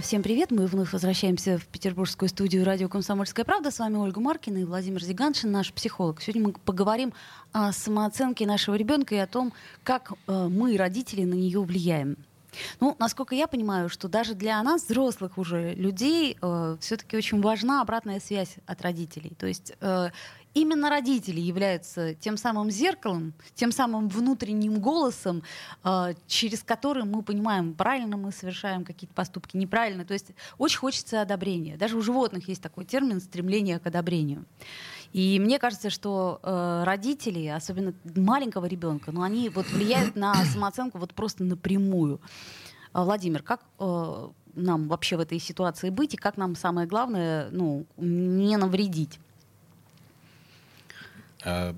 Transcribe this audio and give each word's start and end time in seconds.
Всем 0.00 0.22
привет! 0.22 0.50
Мы 0.50 0.66
вновь 0.66 0.92
возвращаемся 0.92 1.58
в 1.58 1.66
петербургскую 1.66 2.28
студию 2.28 2.64
радио 2.64 2.88
«Комсомольская 2.88 3.44
правда». 3.44 3.70
С 3.70 3.80
вами 3.80 3.96
Ольга 3.96 4.20
Маркина 4.20 4.58
и 4.58 4.64
Владимир 4.64 5.02
Зиганшин, 5.02 5.50
наш 5.50 5.72
психолог. 5.72 6.22
Сегодня 6.22 6.48
мы 6.48 6.52
поговорим 6.52 7.12
о 7.52 7.72
самооценке 7.72 8.46
нашего 8.46 8.76
ребенка 8.76 9.14
и 9.14 9.18
о 9.18 9.26
том, 9.26 9.52
как 9.82 10.12
э, 10.26 10.48
мы, 10.48 10.76
родители, 10.76 11.24
на 11.24 11.34
нее 11.34 11.60
влияем. 11.60 12.16
Ну, 12.80 12.96
насколько 12.98 13.34
я 13.34 13.46
понимаю, 13.46 13.88
что 13.88 14.08
даже 14.08 14.34
для 14.34 14.62
нас, 14.62 14.84
взрослых 14.84 15.38
уже 15.38 15.74
людей, 15.74 16.38
э, 16.40 16.76
все-таки 16.80 17.16
очень 17.16 17.40
важна 17.42 17.82
обратная 17.82 18.20
связь 18.20 18.56
от 18.66 18.80
родителей. 18.82 19.32
То 19.38 19.46
есть 19.46 19.74
э, 19.80 20.10
именно 20.54 20.90
родители 20.90 21.40
являются 21.40 22.14
тем 22.14 22.36
самым 22.36 22.70
зеркалом, 22.70 23.32
тем 23.54 23.72
самым 23.72 24.08
внутренним 24.08 24.80
голосом, 24.80 25.42
э, 25.84 26.14
через 26.26 26.62
который 26.62 27.04
мы 27.04 27.22
понимаем, 27.22 27.74
правильно 27.74 28.16
мы 28.16 28.32
совершаем 28.32 28.84
какие-то 28.84 29.14
поступки, 29.14 29.56
неправильно. 29.56 30.04
То 30.04 30.14
есть 30.14 30.32
очень 30.58 30.78
хочется 30.78 31.22
одобрения. 31.22 31.76
Даже 31.76 31.96
у 31.96 32.02
животных 32.02 32.48
есть 32.48 32.62
такой 32.62 32.84
термин 32.84 33.20
стремление 33.20 33.78
к 33.78 33.86
одобрению. 33.86 34.44
И 35.12 35.40
мне 35.40 35.58
кажется, 35.58 35.90
что 35.90 36.40
э, 36.42 36.82
родители, 36.84 37.46
особенно 37.46 37.94
маленького 38.04 38.66
ребенка, 38.66 39.10
ну, 39.10 39.22
они 39.22 39.48
вот 39.48 39.68
влияют 39.70 40.14
на 40.14 40.34
самооценку 40.44 40.98
вот 40.98 41.14
просто 41.14 41.42
напрямую. 41.42 42.20
Э, 42.94 43.02
Владимир, 43.02 43.42
как 43.42 43.62
э, 43.80 44.28
нам 44.54 44.88
вообще 44.88 45.16
в 45.16 45.20
этой 45.20 45.40
ситуации 45.40 45.90
быть 45.90 46.14
и 46.14 46.16
как 46.16 46.36
нам 46.36 46.54
самое 46.54 46.86
главное, 46.86 47.48
ну, 47.50 47.86
не 47.96 48.56
навредить? 48.56 49.18
А, 51.44 51.74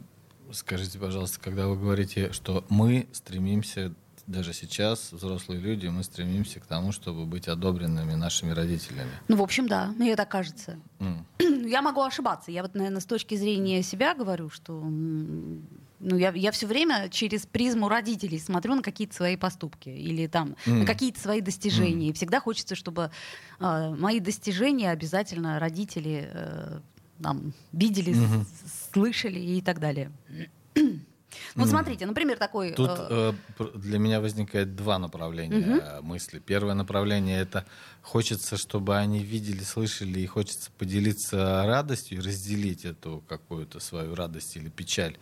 скажите, 0.52 0.98
пожалуйста, 0.98 1.40
когда 1.40 1.66
вы 1.66 1.76
говорите, 1.76 2.32
что 2.32 2.64
мы 2.68 3.06
стремимся 3.12 3.94
даже 4.26 4.52
сейчас, 4.52 5.12
взрослые 5.12 5.60
люди, 5.60 5.86
мы 5.88 6.02
стремимся 6.04 6.60
к 6.60 6.66
тому, 6.66 6.92
чтобы 6.92 7.26
быть 7.26 7.48
одобренными 7.48 8.14
нашими 8.14 8.52
родителями. 8.52 9.10
Ну, 9.28 9.36
в 9.36 9.42
общем, 9.42 9.66
да, 9.66 9.92
мне 9.98 10.14
так 10.16 10.28
кажется. 10.28 10.78
Mm. 11.00 11.68
Я 11.68 11.82
могу 11.82 12.02
ошибаться. 12.02 12.50
Я 12.50 12.62
вот, 12.62 12.74
наверное, 12.74 13.00
с 13.00 13.04
точки 13.04 13.34
зрения 13.34 13.82
себя 13.82 14.14
говорю, 14.14 14.48
что 14.48 14.80
ну, 16.04 16.16
я, 16.16 16.32
я 16.32 16.50
все 16.50 16.66
время 16.66 17.08
через 17.10 17.46
призму 17.46 17.88
родителей 17.88 18.40
смотрю 18.40 18.74
на 18.74 18.82
какие-то 18.82 19.14
свои 19.14 19.36
поступки 19.36 19.88
или 19.88 20.26
там 20.26 20.56
mm. 20.66 20.72
на 20.80 20.86
какие-то 20.86 21.20
свои 21.20 21.40
достижения. 21.40 22.08
Mm. 22.08 22.10
И 22.10 22.12
всегда 22.12 22.40
хочется, 22.40 22.74
чтобы 22.74 23.10
э, 23.60 23.94
мои 23.96 24.18
достижения 24.18 24.90
обязательно 24.90 25.60
родители 25.60 26.28
э, 26.32 26.80
там, 27.22 27.52
видели, 27.72 28.12
mm-hmm. 28.12 28.46
слышали 28.92 29.38
и 29.38 29.62
так 29.62 29.80
далее. 29.80 30.10
Вот 31.54 31.68
смотрите, 31.68 32.06
например, 32.06 32.38
такой... 32.38 32.72
Тут 32.72 32.90
э, 32.90 33.32
э 33.58 33.64
для 33.74 33.98
меня 33.98 34.20
возникает 34.20 34.74
два 34.76 34.98
направления 34.98 35.76
угу. 36.00 36.06
мысли. 36.06 36.38
Первое 36.38 36.74
направление 36.74 37.40
это 37.40 37.64
хочется, 38.02 38.56
чтобы 38.56 38.96
они 38.96 39.20
видели, 39.20 39.62
слышали, 39.62 40.20
и 40.20 40.26
хочется 40.26 40.70
поделиться 40.78 41.64
радостью, 41.66 42.22
разделить 42.22 42.84
эту 42.84 43.22
какую-то 43.28 43.80
свою 43.80 44.14
радость 44.14 44.56
или 44.56 44.68
печаль 44.68 45.16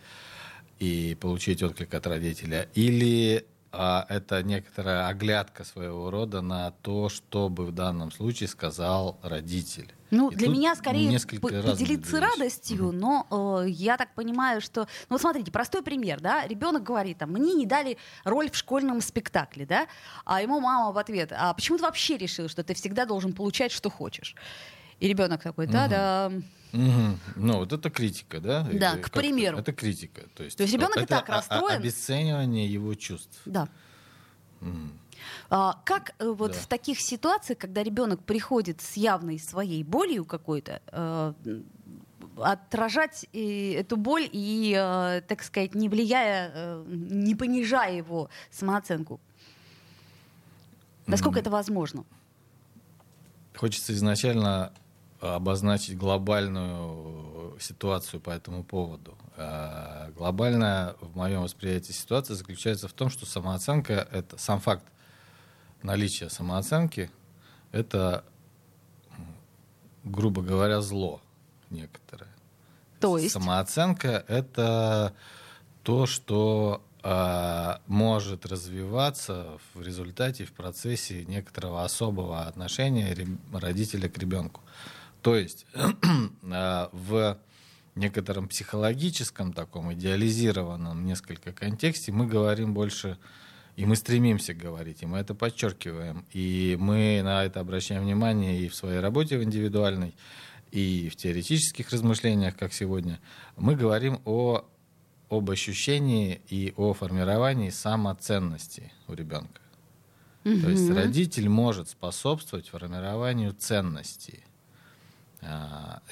и 0.79 1.15
получить 1.19 1.63
отклик 1.63 1.93
от 1.93 2.07
родителя. 2.07 2.67
Или 2.73 3.45
это 3.71 4.43
некоторая 4.43 5.07
оглядка 5.07 5.63
своего 5.63 6.11
рода 6.11 6.41
на 6.41 6.71
то, 6.71 7.09
что 7.09 7.49
бы 7.49 7.65
в 7.65 7.71
данном 7.71 8.11
случае 8.11 8.49
сказал 8.49 9.19
родитель. 9.23 9.93
Ну, 10.11 10.29
и 10.29 10.35
для 10.35 10.49
меня 10.49 10.75
скорее 10.75 11.17
поделиться 11.39 12.19
радостью, 12.19 12.89
угу. 12.89 12.91
но 12.91 13.63
э, 13.63 13.69
я 13.69 13.95
так 13.95 14.13
понимаю, 14.13 14.59
что... 14.59 14.81
Ну, 14.81 15.15
вот 15.15 15.21
смотрите, 15.21 15.51
простой 15.51 15.81
пример, 15.83 16.19
да, 16.19 16.45
ребенок 16.45 16.83
говорит, 16.83 17.19
там, 17.19 17.31
мне 17.31 17.53
не 17.53 17.65
дали 17.65 17.97
роль 18.25 18.51
в 18.51 18.57
школьном 18.57 18.99
спектакле, 18.99 19.65
да, 19.65 19.87
а 20.25 20.41
ему 20.41 20.59
мама 20.59 20.91
в 20.91 20.97
ответ, 20.97 21.31
а 21.31 21.53
почему 21.53 21.77
ты 21.77 21.83
вообще 21.83 22.17
решил, 22.17 22.49
что 22.49 22.61
ты 22.61 22.73
всегда 22.73 23.05
должен 23.05 23.31
получать, 23.31 23.71
что 23.71 23.89
хочешь? 23.89 24.35
И 25.01 25.07
ребенок 25.07 25.41
такой, 25.41 25.65
да-да... 25.67 26.31
Угу. 26.73 27.17
Ну, 27.35 27.57
вот 27.57 27.73
это 27.73 27.89
критика, 27.89 28.39
да? 28.39 28.63
Да, 28.71 28.93
Или 28.93 29.01
к 29.01 29.11
примеру. 29.11 29.57
Это 29.57 29.73
критика. 29.73 30.21
То 30.35 30.43
есть, 30.43 30.57
То 30.57 30.63
есть 30.63 30.73
ребенок 30.73 30.95
это 30.95 31.03
и 31.03 31.07
так 31.07 31.27
расстроен. 31.27 31.75
Обесценивание 31.75 32.71
его 32.71 32.93
чувств. 32.93 33.41
Да. 33.45 33.67
Угу. 34.61 34.69
А, 35.49 35.81
как 35.83 36.13
э, 36.19 36.29
вот 36.29 36.51
да. 36.51 36.57
в 36.57 36.67
таких 36.67 37.01
ситуациях, 37.01 37.57
когда 37.57 37.83
ребенок 37.83 38.23
приходит 38.23 38.79
с 38.79 38.95
явной 38.95 39.39
своей 39.39 39.83
болью 39.83 40.23
какой-то, 40.23 40.81
э, 40.87 41.33
отражать 42.37 43.25
и 43.33 43.71
эту 43.71 43.97
боль 43.97 44.29
и, 44.31 44.73
э, 44.77 45.21
так 45.27 45.43
сказать, 45.43 45.75
не 45.75 45.89
влияя, 45.89 46.51
э, 46.53 46.85
не 46.87 47.35
понижая 47.35 47.97
его 47.97 48.29
самооценку? 48.49 49.19
Насколько 51.07 51.39
mm. 51.39 51.41
это 51.41 51.49
возможно? 51.49 52.05
Хочется 53.55 53.93
изначально 53.93 54.71
обозначить 55.21 55.97
глобальную 55.97 57.57
ситуацию 57.59 58.19
по 58.19 58.31
этому 58.31 58.63
поводу. 58.63 59.17
А 59.37 60.11
глобальная, 60.15 60.95
в 60.99 61.15
моем 61.15 61.43
восприятии, 61.43 61.91
ситуация 61.91 62.35
заключается 62.35 62.87
в 62.87 62.93
том, 62.93 63.09
что 63.09 63.25
самооценка— 63.25 64.07
это 64.11 64.37
сам 64.37 64.59
факт 64.59 64.83
наличия 65.83 66.29
самооценки— 66.29 67.09
это, 67.71 68.23
грубо 70.03 70.41
говоря, 70.41 70.81
зло 70.81 71.21
некоторое. 71.69 72.29
То 72.99 73.17
есть? 73.17 73.33
Самооценка— 73.33 74.23
это 74.27 75.13
то, 75.83 76.05
что 76.05 76.83
э, 77.03 77.77
может 77.87 78.45
развиваться 78.45 79.57
в 79.73 79.81
результате, 79.81 80.45
в 80.45 80.53
процессе 80.53 81.25
некоторого 81.25 81.83
особого 81.83 82.41
отношения 82.41 83.15
родителя 83.51 84.09
к 84.09 84.17
ребенку. 84.17 84.61
То 85.21 85.35
есть 85.35 85.65
э, 85.73 85.89
в 86.91 87.37
некотором 87.95 88.47
психологическом 88.47 89.53
таком 89.53 89.93
идеализированном 89.93 91.05
несколько 91.05 91.51
контексте 91.51 92.11
мы 92.11 92.25
говорим 92.27 92.73
больше 92.73 93.17
и 93.75 93.85
мы 93.85 93.95
стремимся 93.95 94.53
говорить, 94.53 95.01
и 95.01 95.05
мы 95.05 95.19
это 95.19 95.33
подчеркиваем. 95.33 96.25
И 96.31 96.77
мы 96.79 97.21
на 97.23 97.45
это 97.45 97.61
обращаем 97.61 98.03
внимание 98.03 98.59
и 98.59 98.67
в 98.67 98.75
своей 98.75 98.99
работе 98.99 99.37
в 99.37 99.43
индивидуальной, 99.43 100.13
и 100.71 101.09
в 101.09 101.15
теоретических 101.15 101.89
размышлениях, 101.89 102.55
как 102.57 102.73
сегодня. 102.73 103.19
Мы 103.57 103.75
говорим 103.75 104.21
о, 104.25 104.65
об 105.29 105.49
ощущении 105.49 106.41
и 106.49 106.73
о 106.75 106.93
формировании 106.93 107.69
самоценности 107.69 108.91
у 109.07 109.13
ребенка. 109.13 109.61
Угу. 110.43 110.61
То 110.61 110.69
есть 110.69 110.89
родитель 110.89 111.49
может 111.49 111.89
способствовать 111.89 112.69
формированию 112.69 113.53
ценностей 113.53 114.43
а, 114.43 114.50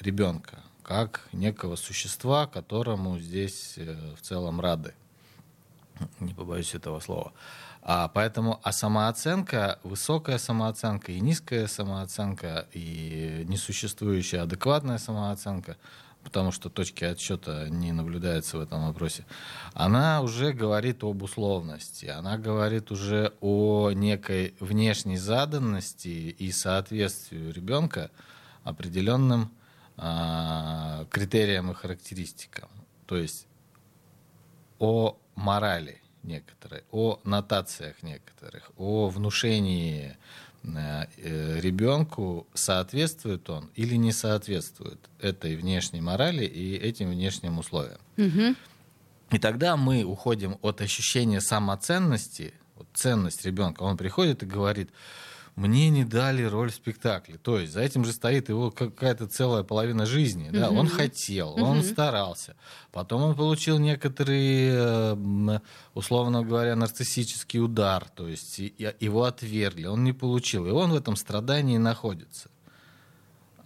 ребенка 0.00 0.60
как 0.90 1.28
некого 1.32 1.76
существа, 1.76 2.48
которому 2.48 3.20
здесь 3.20 3.74
э, 3.76 4.14
в 4.16 4.22
целом 4.22 4.60
рады. 4.60 4.92
Не 6.18 6.34
побоюсь 6.34 6.74
этого 6.74 6.98
слова. 6.98 7.32
А 7.80 8.08
поэтому 8.08 8.58
а 8.64 8.72
самооценка, 8.72 9.78
высокая 9.84 10.38
самооценка 10.38 11.12
и 11.12 11.20
низкая 11.20 11.68
самооценка, 11.68 12.66
и 12.72 13.44
несуществующая 13.46 14.42
адекватная 14.42 14.98
самооценка, 14.98 15.76
потому 16.24 16.50
что 16.50 16.68
точки 16.68 17.04
отсчета 17.04 17.68
не 17.68 17.92
наблюдается 17.92 18.58
в 18.58 18.60
этом 18.60 18.88
вопросе, 18.88 19.24
она 19.74 20.22
уже 20.22 20.52
говорит 20.52 21.04
об 21.04 21.22
условности, 21.22 22.06
она 22.06 22.36
говорит 22.36 22.90
уже 22.90 23.32
о 23.40 23.92
некой 23.92 24.54
внешней 24.58 25.18
заданности 25.18 26.08
и 26.36 26.50
соответствию 26.50 27.54
ребенка 27.54 28.10
определенным 28.64 29.50
э, 29.96 31.04
критериям 31.10 31.70
и 31.70 31.74
характеристикам. 31.74 32.68
То 33.06 33.16
есть 33.16 33.46
о 34.78 35.16
морали 35.34 36.00
некоторой, 36.22 36.84
о 36.90 37.20
нотациях 37.24 38.02
некоторых, 38.02 38.70
о 38.76 39.08
внушении 39.08 40.16
э, 40.62 41.60
ребенку, 41.60 42.46
соответствует 42.54 43.48
он 43.48 43.70
или 43.74 43.96
не 43.96 44.12
соответствует 44.12 44.98
этой 45.18 45.56
внешней 45.56 46.00
морали 46.00 46.44
и 46.44 46.76
этим 46.76 47.10
внешним 47.10 47.58
условиям. 47.58 48.00
Угу. 48.16 48.54
И 49.30 49.38
тогда 49.38 49.76
мы 49.76 50.02
уходим 50.04 50.58
от 50.62 50.80
ощущения 50.80 51.40
самоценности, 51.40 52.52
вот 52.76 52.88
ценность 52.94 53.44
ребенка. 53.46 53.82
Он 53.82 53.96
приходит 53.96 54.42
и 54.42 54.46
говорит, 54.46 54.90
мне 55.60 55.90
не 55.90 56.04
дали 56.04 56.42
роль 56.42 56.70
в 56.70 56.74
спектакле. 56.74 57.36
То 57.36 57.58
есть 57.58 57.74
за 57.74 57.82
этим 57.82 58.06
же 58.06 58.12
стоит 58.12 58.48
его 58.48 58.70
какая-то 58.70 59.26
целая 59.26 59.62
половина 59.62 60.06
жизни. 60.06 60.48
Да? 60.50 60.70
Он 60.70 60.88
хотел, 60.88 61.54
он 61.62 61.82
старался. 61.82 62.56
Потом 62.92 63.22
он 63.22 63.34
получил 63.34 63.78
некоторый, 63.78 64.70
э, 64.72 65.60
условно 65.92 66.42
говоря, 66.42 66.76
нарциссический 66.76 67.60
удар. 67.60 68.08
То 68.08 68.26
есть 68.26 68.58
его 68.58 69.24
отвергли, 69.24 69.86
он 69.86 70.02
не 70.02 70.14
получил. 70.14 70.66
И 70.66 70.70
он 70.70 70.92
в 70.92 70.94
этом 70.94 71.14
страдании 71.14 71.76
находится. 71.76 72.48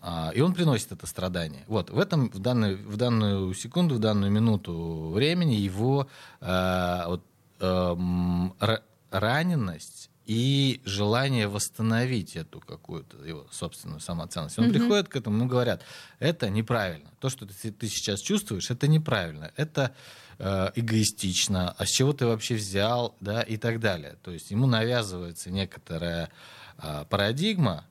А, 0.02 0.32
и 0.34 0.40
он 0.40 0.52
приносит 0.52 0.90
это 0.90 1.06
страдание. 1.06 1.64
Вот 1.68 1.90
в 1.90 1.98
этом 2.00 2.28
в 2.28 2.40
данную, 2.40 2.76
в 2.76 2.96
данную 2.96 3.54
секунду, 3.54 3.94
в 3.94 3.98
данную 4.00 4.32
минуту 4.32 5.12
времени 5.14 5.54
его 5.54 6.08
э, 6.40 7.02
вот, 7.06 7.22
э, 7.60 8.78
раненность 9.12 10.10
и 10.26 10.80
желание 10.84 11.48
восстановить 11.48 12.36
эту 12.36 12.60
какую-то 12.60 13.22
его 13.24 13.46
собственную 13.50 14.00
самоценность. 14.00 14.58
Он 14.58 14.66
mm-hmm. 14.66 14.72
приходит 14.72 15.08
к 15.08 15.16
этому, 15.16 15.36
ему 15.36 15.48
говорят, 15.48 15.82
это 16.18 16.48
неправильно. 16.48 17.10
То, 17.20 17.28
что 17.28 17.46
ты, 17.46 17.70
ты 17.70 17.88
сейчас 17.88 18.20
чувствуешь, 18.20 18.70
это 18.70 18.88
неправильно. 18.88 19.52
Это 19.56 19.94
э, 20.38 20.70
эгоистично. 20.74 21.74
А 21.76 21.84
с 21.84 21.90
чего 21.90 22.12
ты 22.12 22.26
вообще 22.26 22.54
взял, 22.54 23.16
да, 23.20 23.42
и 23.42 23.56
так 23.58 23.80
далее. 23.80 24.16
То 24.22 24.30
есть 24.30 24.50
ему 24.50 24.66
навязывается 24.66 25.50
некоторая 25.50 26.30
э, 26.78 27.04
парадигма, 27.10 27.84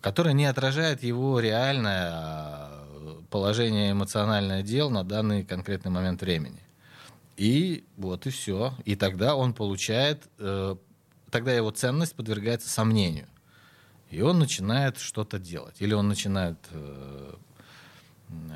которая 0.00 0.34
не 0.34 0.46
отражает 0.46 1.04
его 1.04 1.38
реальное 1.38 2.12
э, 2.12 3.20
положение 3.30 3.92
эмоциональное 3.92 4.62
дел 4.62 4.90
на 4.90 5.04
данный 5.04 5.44
конкретный 5.44 5.92
момент 5.92 6.20
времени. 6.20 6.62
И 7.36 7.84
вот 7.96 8.26
и 8.26 8.30
все. 8.30 8.74
И 8.84 8.96
тогда 8.96 9.36
он 9.36 9.52
получает 9.52 10.28
э, 10.38 10.76
тогда 11.36 11.52
его 11.52 11.70
ценность 11.70 12.14
подвергается 12.14 12.70
сомнению. 12.70 13.26
И 14.10 14.22
он 14.22 14.38
начинает 14.38 14.96
что-то 14.96 15.38
делать. 15.38 15.76
Или 15.80 15.92
он 15.92 16.08
начинает 16.08 16.56
э, 16.70 17.34
э, 18.30 18.52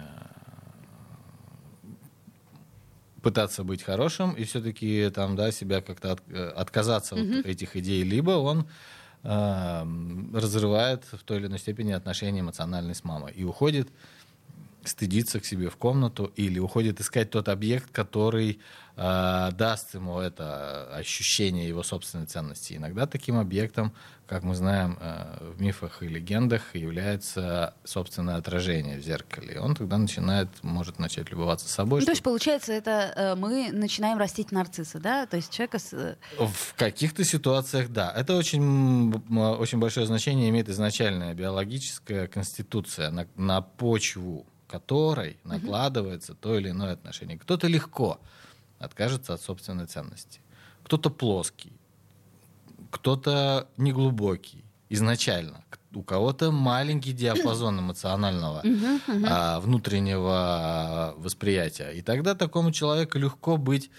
пытаться 3.20 3.64
быть 3.64 3.82
хорошим 3.82 4.32
и 4.32 4.44
все-таки 4.44 5.10
там, 5.14 5.36
да, 5.36 5.52
себя 5.52 5.82
как-то 5.82 6.12
от, 6.12 6.22
э, 6.28 6.48
отказаться 6.56 7.16
mm-hmm. 7.16 7.40
от 7.40 7.46
этих 7.46 7.76
идей, 7.76 8.02
либо 8.02 8.30
он 8.30 8.66
э, 9.24 9.86
разрывает 10.32 11.04
в 11.12 11.22
той 11.22 11.36
или 11.36 11.48
иной 11.48 11.58
степени 11.58 11.92
отношения 11.92 12.40
эмоциональные 12.40 12.94
с 12.94 13.04
мамой 13.04 13.34
и 13.34 13.44
уходит 13.44 13.90
стыдиться 14.84 15.40
к 15.40 15.44
себе 15.44 15.68
в 15.68 15.76
комнату 15.76 16.32
или 16.36 16.58
уходит 16.58 17.00
искать 17.00 17.30
тот 17.30 17.48
объект, 17.48 17.90
который 17.92 18.60
э, 18.96 19.50
даст 19.52 19.94
ему 19.94 20.18
это 20.18 20.94
ощущение 20.94 21.68
его 21.68 21.82
собственной 21.82 22.26
ценности. 22.26 22.74
Иногда 22.74 23.06
таким 23.06 23.38
объектом, 23.38 23.92
как 24.26 24.42
мы 24.44 24.54
знаем 24.54 24.96
э, 25.00 25.52
в 25.56 25.60
мифах 25.60 26.02
и 26.02 26.08
легендах, 26.08 26.74
является 26.74 27.74
собственное 27.84 28.36
отражение 28.36 28.98
в 28.98 29.02
зеркале. 29.02 29.54
И 29.54 29.58
он 29.58 29.74
тогда 29.74 29.98
начинает, 29.98 30.48
может 30.62 30.98
начать 30.98 31.30
любоваться 31.30 31.68
собой. 31.68 32.00
Ну, 32.00 32.06
то 32.06 32.12
есть, 32.12 32.22
получается, 32.22 32.72
это 32.72 33.12
э, 33.16 33.34
мы 33.34 33.70
начинаем 33.72 34.18
растить 34.18 34.52
нарцисса, 34.52 35.00
да? 35.00 35.26
То 35.26 35.36
есть 35.36 35.52
человека 35.52 35.78
с... 35.78 35.92
Э, 35.92 36.16
в 36.38 36.74
каких-то 36.76 37.24
ситуациях, 37.24 37.88
да. 37.90 38.12
Это 38.16 38.36
очень, 38.36 39.12
очень 39.34 39.78
большое 39.78 40.06
значение 40.06 40.48
имеет 40.50 40.68
изначальная 40.68 41.34
биологическая 41.34 42.28
конституция 42.28 43.10
на, 43.10 43.26
на 43.36 43.62
почву 43.62 44.46
которой 44.70 45.36
накладывается 45.42 46.34
то 46.34 46.56
или 46.56 46.70
иное 46.70 46.92
отношение. 46.92 47.36
Кто-то 47.36 47.66
легко 47.66 48.20
откажется 48.78 49.34
от 49.34 49.42
собственной 49.42 49.86
ценности, 49.86 50.40
кто-то 50.84 51.10
плоский, 51.10 51.72
кто-то 52.92 53.66
неглубокий 53.76 54.64
изначально, 54.88 55.64
у 55.92 56.02
кого-то 56.02 56.52
маленький 56.52 57.12
диапазон 57.12 57.80
эмоционального 57.84 58.62
а, 59.28 59.58
внутреннего 59.58 61.14
восприятия. 61.16 61.90
И 61.90 62.02
тогда 62.02 62.36
такому 62.36 62.70
человеку 62.70 63.18
легко 63.18 63.56
быть 63.56 63.90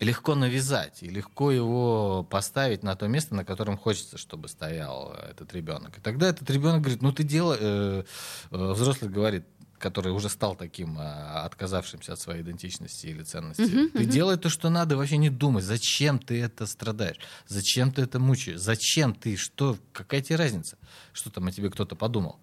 легко 0.00 0.34
навязать 0.34 1.02
и 1.02 1.08
легко 1.08 1.50
его 1.50 2.26
поставить 2.28 2.82
на 2.82 2.96
то 2.96 3.08
место, 3.08 3.34
на 3.34 3.44
котором 3.44 3.76
хочется, 3.76 4.18
чтобы 4.18 4.48
стоял 4.48 5.12
этот 5.12 5.52
ребенок. 5.54 5.98
И 5.98 6.00
тогда 6.00 6.28
этот 6.28 6.48
ребенок 6.50 6.80
говорит, 6.80 7.02
ну 7.02 7.12
ты 7.12 7.22
делай, 7.24 7.58
э, 7.60 8.04
э, 8.50 8.72
взрослый 8.72 9.10
говорит, 9.10 9.44
который 9.78 10.12
уже 10.12 10.28
стал 10.28 10.56
таким 10.56 10.98
э, 10.98 11.02
отказавшимся 11.02 12.14
от 12.14 12.20
своей 12.20 12.42
идентичности 12.42 13.06
или 13.08 13.22
ценности. 13.22 13.62
Uh-huh, 13.62 13.90
ты 13.90 14.04
uh-huh. 14.04 14.06
делай 14.06 14.36
то, 14.36 14.48
что 14.48 14.70
надо, 14.70 14.96
вообще 14.96 15.18
не 15.18 15.30
думай, 15.30 15.62
зачем 15.62 16.18
ты 16.18 16.40
это 16.40 16.66
страдаешь, 16.66 17.18
зачем 17.46 17.92
ты 17.92 18.02
это 18.02 18.18
мучаешь, 18.18 18.58
зачем 18.58 19.14
ты, 19.14 19.36
что, 19.36 19.76
какая 19.92 20.22
тебе 20.22 20.36
разница, 20.36 20.78
что 21.12 21.30
там 21.30 21.46
о 21.46 21.52
тебе 21.52 21.70
кто-то 21.70 21.96
подумал. 21.96 22.40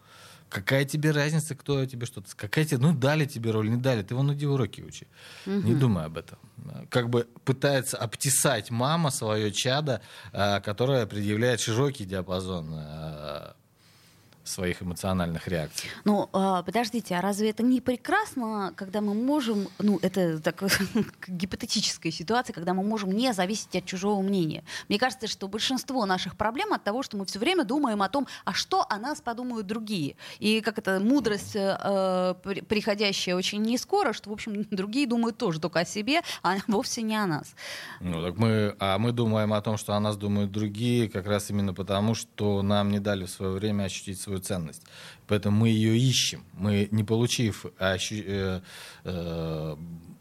Какая 0.53 0.85
тебе 0.85 1.09
разница, 1.09 1.55
кто 1.55 1.83
тебе 1.88 2.05
что-то... 2.05 2.27
Какая 2.35 2.63
тебе... 2.63 2.77
Ну, 2.77 2.94
дали 2.94 3.25
тебе 3.25 3.50
роль, 3.50 3.71
не 3.71 3.77
дали. 3.77 4.03
Ты 4.03 4.13
вон 4.13 4.31
иди 4.33 4.45
уроки 4.45 4.81
учи. 4.81 5.07
Угу. 5.47 5.67
Не 5.67 5.73
думай 5.73 6.05
об 6.05 6.15
этом. 6.15 6.38
Как 6.89 7.09
бы 7.09 7.27
пытается 7.44 7.97
обтесать 7.97 8.69
мама 8.69 9.09
свое 9.09 9.51
чадо, 9.51 10.01
а, 10.31 10.59
которое 10.59 11.07
предъявляет 11.07 11.59
широкий 11.59 12.05
диапазон 12.05 12.69
а, 12.71 13.55
своих 14.44 14.81
эмоциональных 14.81 15.48
реакций. 15.48 15.90
Ну, 16.04 16.30
э, 16.34 16.63
подождите, 16.66 17.16
а 17.16 17.22
разве 17.22 17.50
это 17.50 17.63
не 17.63 17.81
прекрасно, 17.81 18.74
когда 18.75 19.01
мы 19.01 19.13
можем, 19.13 19.68
ну, 19.80 20.00
это 20.01 20.40
так, 20.40 20.62
гипотетическая 21.28 22.12
ситуация, 22.12 22.54
когда 22.54 22.74
мы 22.74 22.84
можем 22.84 23.12
не 23.12 23.34
зависеть 23.34 23.75
от 23.75 23.86
чужого 23.86 24.22
мнения? 24.22 24.63
Мне 24.90 25.00
кажется, 25.00 25.28
что 25.28 25.48
большинство 25.48 26.06
наших 26.06 26.36
проблем 26.36 26.74
от 26.74 26.84
того, 26.84 27.04
что 27.04 27.18
мы 27.18 27.25
все 27.25 27.40
время 27.40 27.63
думаем 27.63 28.01
о 28.01 28.10
том, 28.10 28.28
а 28.45 28.54
что 28.54 28.86
о 28.90 28.98
нас 28.98 29.22
подумают 29.22 29.68
другие. 29.68 30.16
И 30.40 30.62
как 30.62 30.78
это 30.78 31.00
мудрость, 31.00 31.56
э, 31.56 32.36
приходящая 32.68 33.36
очень 33.36 33.62
не 33.62 33.78
скоро, 33.78 34.13
что, 34.13 34.30
в 34.30 34.34
общем, 34.34 34.63
другие 34.72 35.07
думают 35.07 35.38
тоже 35.38 35.60
только 35.60 35.81
о 35.81 35.86
себе, 35.86 36.22
а 36.42 36.56
вовсе 36.68 37.01
не 37.01 37.16
о 37.16 37.25
нас. 37.25 37.56
Ну, 38.00 38.22
так 38.22 38.38
мы, 38.38 38.75
а 38.80 38.98
мы 38.98 39.12
думаем 39.12 39.54
о 39.54 39.62
том, 39.62 39.78
что 39.78 39.94
о 39.94 40.00
нас 40.00 40.18
думают 40.18 40.51
другие, 40.51 41.10
как 41.10 41.28
раз 41.28 41.50
именно 41.50 41.74
потому, 41.74 42.16
что 42.16 42.62
нам 42.62 42.89
не 42.89 43.00
дали 43.00 43.25
в 43.25 43.30
свое 43.30 43.54
время 43.54 43.84
ощутить 43.84 44.19
свою 44.19 44.32
свою 44.33 44.41
ценность. 44.41 44.81
Поэтому 45.27 45.57
мы 45.57 45.69
ее 45.69 45.97
ищем. 45.97 46.44
Мы, 46.53 46.88
не 46.91 47.03
получив 47.03 47.65
ощу... 47.80 48.15
э, 48.15 48.62
э, 49.03 49.75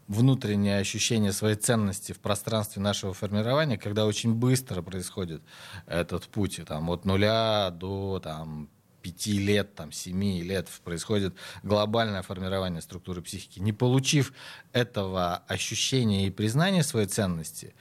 внутреннее 0.07 0.79
ощущение 0.79 1.31
своей 1.31 1.55
ценности 1.55 2.11
в 2.11 2.19
пространстве 2.19 2.81
нашего 2.81 3.13
формирования, 3.13 3.77
когда 3.77 4.05
очень 4.05 4.33
быстро 4.33 4.81
происходит 4.81 5.41
этот 5.87 6.23
путь, 6.27 6.61
там, 6.67 6.89
от 6.89 7.05
нуля 7.05 7.71
до 7.71 8.19
там, 8.23 8.69
пяти 9.01 9.39
лет, 9.39 9.75
там, 9.75 9.91
семи 9.91 10.41
лет 10.43 10.67
происходит 10.83 11.33
глобальное 11.63 12.21
формирование 12.21 12.81
структуры 12.81 13.21
психики. 13.21 13.59
Не 13.59 13.73
получив 13.73 14.33
этого 14.73 15.43
ощущения 15.47 16.27
и 16.27 16.31
признания 16.31 16.83
своей 16.83 17.07
ценности, 17.07 17.73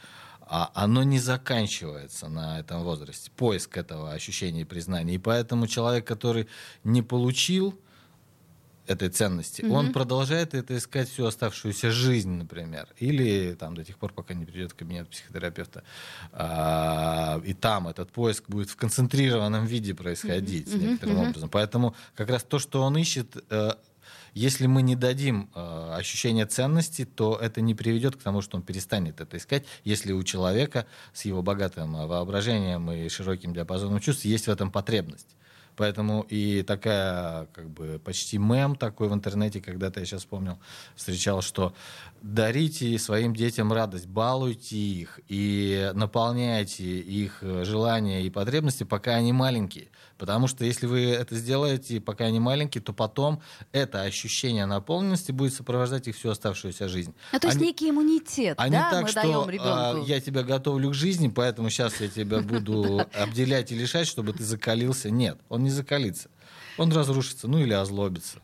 а 0.54 0.70
оно 0.74 1.02
не 1.02 1.18
заканчивается 1.18 2.28
на 2.28 2.60
этом 2.60 2.82
возрасте, 2.82 3.30
поиск 3.30 3.78
этого 3.78 4.12
ощущения 4.12 4.60
и 4.60 4.64
признания. 4.64 5.14
И 5.14 5.18
поэтому 5.18 5.66
человек, 5.66 6.06
который 6.06 6.46
не 6.84 7.00
получил 7.00 7.80
этой 8.86 9.08
ценности, 9.08 9.62
угу. 9.62 9.72
он 9.72 9.92
продолжает 9.94 10.52
это 10.52 10.76
искать 10.76 11.08
всю 11.08 11.24
оставшуюся 11.24 11.90
жизнь, 11.90 12.32
например, 12.32 12.86
или 12.98 13.54
там 13.54 13.74
до 13.74 13.82
тех 13.82 13.96
пор, 13.96 14.12
пока 14.12 14.34
не 14.34 14.44
придет 14.44 14.72
в 14.72 14.74
кабинет 14.74 15.08
психотерапевта, 15.08 15.84
а, 16.32 17.40
и 17.46 17.54
там 17.54 17.88
этот 17.88 18.12
поиск 18.12 18.44
будет 18.50 18.68
в 18.68 18.76
концентрированном 18.76 19.64
виде 19.64 19.94
происходить 19.94 20.68
угу. 20.68 20.84
некоторым 20.84 21.16
угу. 21.18 21.28
образом. 21.30 21.48
Поэтому 21.48 21.96
как 22.14 22.28
раз 22.28 22.42
то, 22.42 22.58
что 22.58 22.82
он 22.82 22.98
ищет, 22.98 23.42
э, 23.48 23.72
если 24.34 24.66
мы 24.66 24.82
не 24.82 24.96
дадим 24.96 25.50
э, 25.54 25.94
ощущение 25.98 26.46
ценности, 26.46 27.04
то 27.04 27.36
это 27.36 27.60
не 27.60 27.74
приведет 27.74 28.16
к 28.16 28.22
тому, 28.22 28.40
что 28.40 28.56
он 28.56 28.62
перестанет 28.62 29.20
это 29.20 29.36
искать, 29.36 29.64
если 29.84 30.12
у 30.12 30.22
человека 30.22 30.86
с 31.12 31.24
его 31.24 31.42
богатым 31.42 31.96
э, 31.96 32.06
воображением 32.06 32.90
и 32.90 33.08
широким 33.08 33.52
диапазоном 33.52 34.00
чувств 34.00 34.24
есть 34.24 34.46
в 34.46 34.50
этом 34.50 34.70
потребность. 34.70 35.36
Поэтому 35.76 36.26
и 36.28 36.62
такая, 36.62 37.46
как 37.46 37.70
бы, 37.70 38.00
почти 38.04 38.38
мем 38.38 38.76
такой 38.76 39.08
в 39.08 39.14
интернете, 39.14 39.60
когда-то 39.60 40.00
я 40.00 40.06
сейчас 40.06 40.20
вспомнил, 40.20 40.58
встречал, 40.94 41.40
что 41.40 41.74
дарите 42.20 42.98
своим 42.98 43.34
детям 43.34 43.72
радость, 43.72 44.06
балуйте 44.06 44.76
их 44.76 45.20
и 45.28 45.90
наполняйте 45.94 46.84
их 46.84 47.38
э, 47.42 47.64
желания 47.64 48.22
и 48.22 48.30
потребности, 48.30 48.84
пока 48.84 49.14
они 49.14 49.32
маленькие. 49.32 49.88
Потому 50.18 50.46
что 50.46 50.64
если 50.64 50.86
вы 50.86 51.06
это 51.06 51.34
сделаете, 51.36 52.00
пока 52.00 52.24
они 52.24 52.40
маленькие, 52.40 52.82
то 52.82 52.92
потом 52.92 53.40
это 53.72 54.02
ощущение 54.02 54.66
наполненности 54.66 55.32
будет 55.32 55.54
сопровождать 55.54 56.08
их 56.08 56.16
всю 56.16 56.30
оставшуюся 56.30 56.88
жизнь. 56.88 57.14
А 57.32 57.38
то 57.38 57.48
есть 57.48 57.58
они, 57.58 57.68
некий 57.68 57.90
иммунитет, 57.90 58.54
а 58.58 58.68
да, 58.68 58.90
так, 58.90 59.02
мы 59.02 59.08
что 59.08 59.22
даем 59.22 59.50
ребенку. 59.50 59.70
А, 59.70 60.04
я 60.06 60.20
тебя 60.20 60.42
готовлю 60.42 60.90
к 60.90 60.94
жизни, 60.94 61.28
поэтому 61.28 61.70
сейчас 61.70 62.00
я 62.00 62.08
тебя 62.08 62.40
буду 62.40 63.06
обделять 63.14 63.72
и 63.72 63.74
лишать, 63.74 64.06
чтобы 64.06 64.32
ты 64.32 64.44
закалился. 64.44 65.10
Нет, 65.10 65.38
он 65.48 65.62
не 65.64 65.70
закалится. 65.70 66.28
Он 66.78 66.92
разрушится, 66.92 67.48
ну 67.48 67.58
или 67.58 67.72
озлобится. 67.72 68.38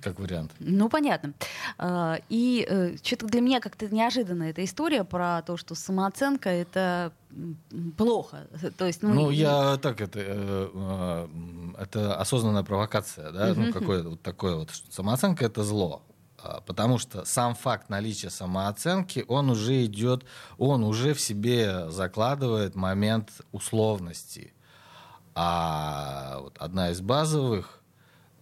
Как 0.00 0.18
вариант. 0.18 0.52
Ну, 0.58 0.88
понятно. 0.88 1.34
А, 1.76 2.18
и 2.30 2.66
э, 2.68 2.96
что-то 3.02 3.26
для 3.26 3.40
меня 3.40 3.60
как-то 3.60 3.86
неожиданно 3.94 4.44
эта 4.44 4.64
история 4.64 5.04
про 5.04 5.42
то, 5.42 5.56
что 5.56 5.74
самооценка— 5.74 6.48
это 6.50 7.12
плохо. 7.96 8.46
То 8.78 8.86
есть, 8.86 9.02
ну, 9.02 9.12
ну 9.12 9.30
я 9.30 9.76
так 9.78 10.00
это 10.00 10.18
э, 10.20 10.70
э, 10.72 11.28
это 11.78 12.16
осознанная 12.16 12.62
провокация, 12.62 13.32
да, 13.32 13.54
ну 13.54 13.72
какое-то 13.72 14.10
вот 14.10 14.22
такое 14.22 14.56
вот 14.56 14.70
самооценка 14.90 15.44
это 15.44 15.62
зло, 15.62 16.02
а, 16.38 16.60
потому 16.60 16.98
что 16.98 17.24
сам 17.24 17.54
факт 17.54 17.88
наличия 17.88 18.30
самооценки 18.30 19.24
он 19.28 19.50
уже 19.50 19.84
идет, 19.84 20.24
он 20.58 20.84
уже 20.84 21.14
в 21.14 21.20
себе 21.20 21.90
закладывает 21.90 22.74
момент 22.74 23.30
условности, 23.52 24.52
а 25.34 26.38
вот 26.40 26.56
одна 26.58 26.90
из 26.90 27.00
базовых 27.00 27.81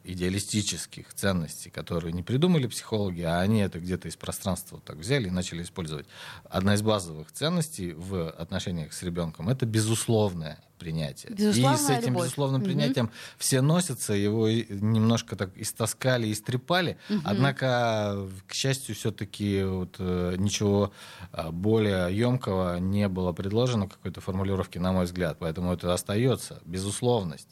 идеалистических 0.04 1.12
ценностей, 1.14 1.70
которые 1.70 2.12
не 2.12 2.22
придумали 2.22 2.66
психологи, 2.66 3.22
а 3.22 3.40
они 3.40 3.60
это 3.60 3.78
где-то 3.78 4.08
из 4.08 4.16
пространства 4.16 4.80
так 4.84 4.96
взяли 4.96 5.28
и 5.28 5.30
начали 5.30 5.62
использовать. 5.62 6.06
Одна 6.44 6.74
из 6.74 6.82
базовых 6.82 7.32
ценностей 7.32 7.92
в 7.92 8.30
отношениях 8.30 8.92
с 8.92 9.02
ребенком 9.02 9.48
это 9.48 9.66
безусловное 9.66 10.58
принятие. 10.78 11.32
Безусловная 11.32 11.74
и 11.74 11.78
с 11.78 11.90
этим 11.90 12.12
любовь. 12.12 12.24
безусловным 12.24 12.62
принятием 12.62 13.06
угу. 13.06 13.12
все 13.38 13.60
носятся, 13.60 14.14
его 14.14 14.48
немножко 14.48 15.36
так 15.36 15.50
истаскали, 15.56 16.32
истрепали. 16.32 16.96
Угу. 17.10 17.20
Однако, 17.24 18.26
к 18.46 18.54
счастью, 18.54 18.94
все-таки 18.94 19.62
вот, 19.62 19.96
э, 19.98 20.36
ничего 20.38 20.92
а, 21.32 21.52
более 21.52 22.16
емкого 22.16 22.78
не 22.78 23.08
было 23.08 23.32
предложено 23.32 23.88
какой-то 23.88 24.20
формулировки, 24.22 24.78
на 24.78 24.92
мой 24.92 25.04
взгляд. 25.04 25.36
Поэтому 25.38 25.72
это 25.74 25.92
остается 25.92 26.60
безусловность. 26.64 27.48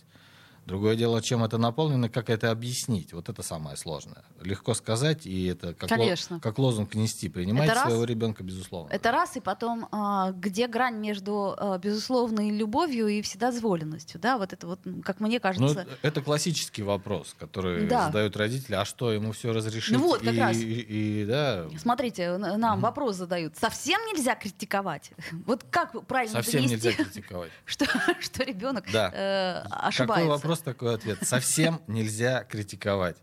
Другое 0.69 0.97
дело, 0.97 1.23
чем 1.23 1.43
это 1.43 1.57
наполнено, 1.57 2.11
как 2.11 2.29
это 2.29 2.51
объяснить. 2.51 3.15
Вот 3.15 3.31
это 3.31 3.43
самое 3.43 3.75
сложное. 3.79 4.23
Легко 4.43 4.75
сказать, 4.75 5.25
и 5.25 5.47
это 5.47 5.73
как, 5.73 5.91
ло, 5.91 6.39
как 6.41 6.59
лозунг 6.59 6.95
нести. 6.95 7.31
Принимать 7.31 7.71
это 7.71 7.81
своего 7.81 8.03
раз, 8.03 8.11
ребенка, 8.11 8.43
безусловно. 8.45 8.93
Это 8.93 9.11
раз, 9.11 9.35
и 9.39 9.41
потом, 9.41 9.89
а, 9.93 10.33
где 10.33 10.69
грань 10.69 10.97
между 10.97 11.55
а, 11.57 11.79
безусловной 11.79 12.51
любовью 12.51 13.09
и 13.09 13.23
вседозволенностью. 13.23 14.21
Да? 14.21 14.37
Вот 14.37 14.53
это 14.53 14.67
вот, 14.67 14.81
как 15.05 15.21
мне 15.21 15.41
кажется... 15.41 15.87
Ну, 15.89 15.97
это 16.03 16.21
классический 16.21 16.83
вопрос, 16.83 17.35
который 17.39 17.87
да. 17.87 18.09
задают 18.09 18.37
родители. 18.37 18.75
А 18.75 18.85
что, 18.85 19.11
ему 19.11 19.33
все 19.33 19.55
разрешить? 19.55 19.97
Ну 19.97 20.03
вот, 20.03 20.21
как 20.21 20.35
и, 20.35 20.39
раз. 20.39 20.57
И, 20.59 20.81
и, 21.23 21.25
да. 21.25 21.67
Смотрите, 21.79 22.37
нам 22.37 22.81
mm 22.81 22.83
вопрос 22.83 23.17
задают. 23.17 23.57
Совсем 23.57 24.01
нельзя 24.13 24.35
критиковать? 24.35 25.13
Вот 25.47 25.65
как 25.71 26.07
правильно 26.07 26.43
Совсем 26.43 26.67
донести, 26.67 26.89
нельзя 26.89 27.05
критиковать. 27.05 27.51
Что, 27.65 27.87
что 28.21 28.45
ребенок 28.45 28.85
да. 28.93 29.11
э, 29.15 29.67
ошибается? 29.71 30.15
Какой 30.15 30.27
вопрос 30.27 30.58
вопрос 30.59 30.63
такой 30.63 30.95
ответ. 30.95 31.19
Совсем 31.23 31.81
нельзя 31.87 32.45
критиковать. 32.45 33.17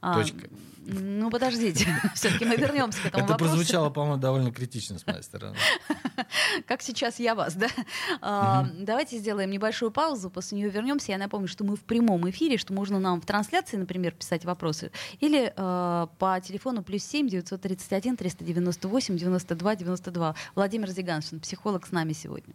А, 0.00 0.14
Точка. 0.14 0.48
Ну, 0.86 1.28
подождите, 1.28 1.88
все-таки 2.14 2.44
мы 2.44 2.54
вернемся 2.56 3.02
к 3.02 3.06
этому 3.06 3.24
Это 3.24 3.32
вопросу. 3.32 3.56
прозвучало, 3.56 3.90
по-моему, 3.90 4.16
довольно 4.16 4.52
критично 4.52 4.96
с 4.98 5.04
моей 5.04 5.22
стороны. 5.22 5.56
Как 6.66 6.82
сейчас 6.82 7.18
я 7.18 7.34
вас, 7.34 7.54
да? 7.54 7.66
А, 8.20 8.68
давайте 8.78 9.18
сделаем 9.18 9.50
небольшую 9.50 9.90
паузу, 9.90 10.30
после 10.30 10.58
нее 10.58 10.70
вернемся. 10.70 11.10
Я 11.10 11.18
напомню, 11.18 11.48
что 11.48 11.64
мы 11.64 11.74
в 11.74 11.80
прямом 11.80 12.30
эфире, 12.30 12.56
что 12.58 12.72
можно 12.72 13.00
нам 13.00 13.20
в 13.20 13.26
трансляции, 13.26 13.76
например, 13.76 14.12
писать 14.12 14.44
вопросы, 14.44 14.92
или 15.18 15.52
а, 15.56 16.06
по 16.18 16.40
телефону 16.40 16.84
плюс 16.84 17.02
семь 17.02 17.28
девятьсот 17.28 17.60
тридцать 17.60 17.92
один 17.92 18.16
триста 18.16 18.44
девяносто 18.44 18.86
восемь 18.86 19.16
девяносто 19.16 19.56
два 19.56 19.74
девяносто 19.74 20.12
два. 20.12 20.36
Владимир 20.54 20.88
Зиганшин, 20.88 21.40
психолог, 21.40 21.86
с 21.86 21.90
нами 21.90 22.12
сегодня. 22.12 22.54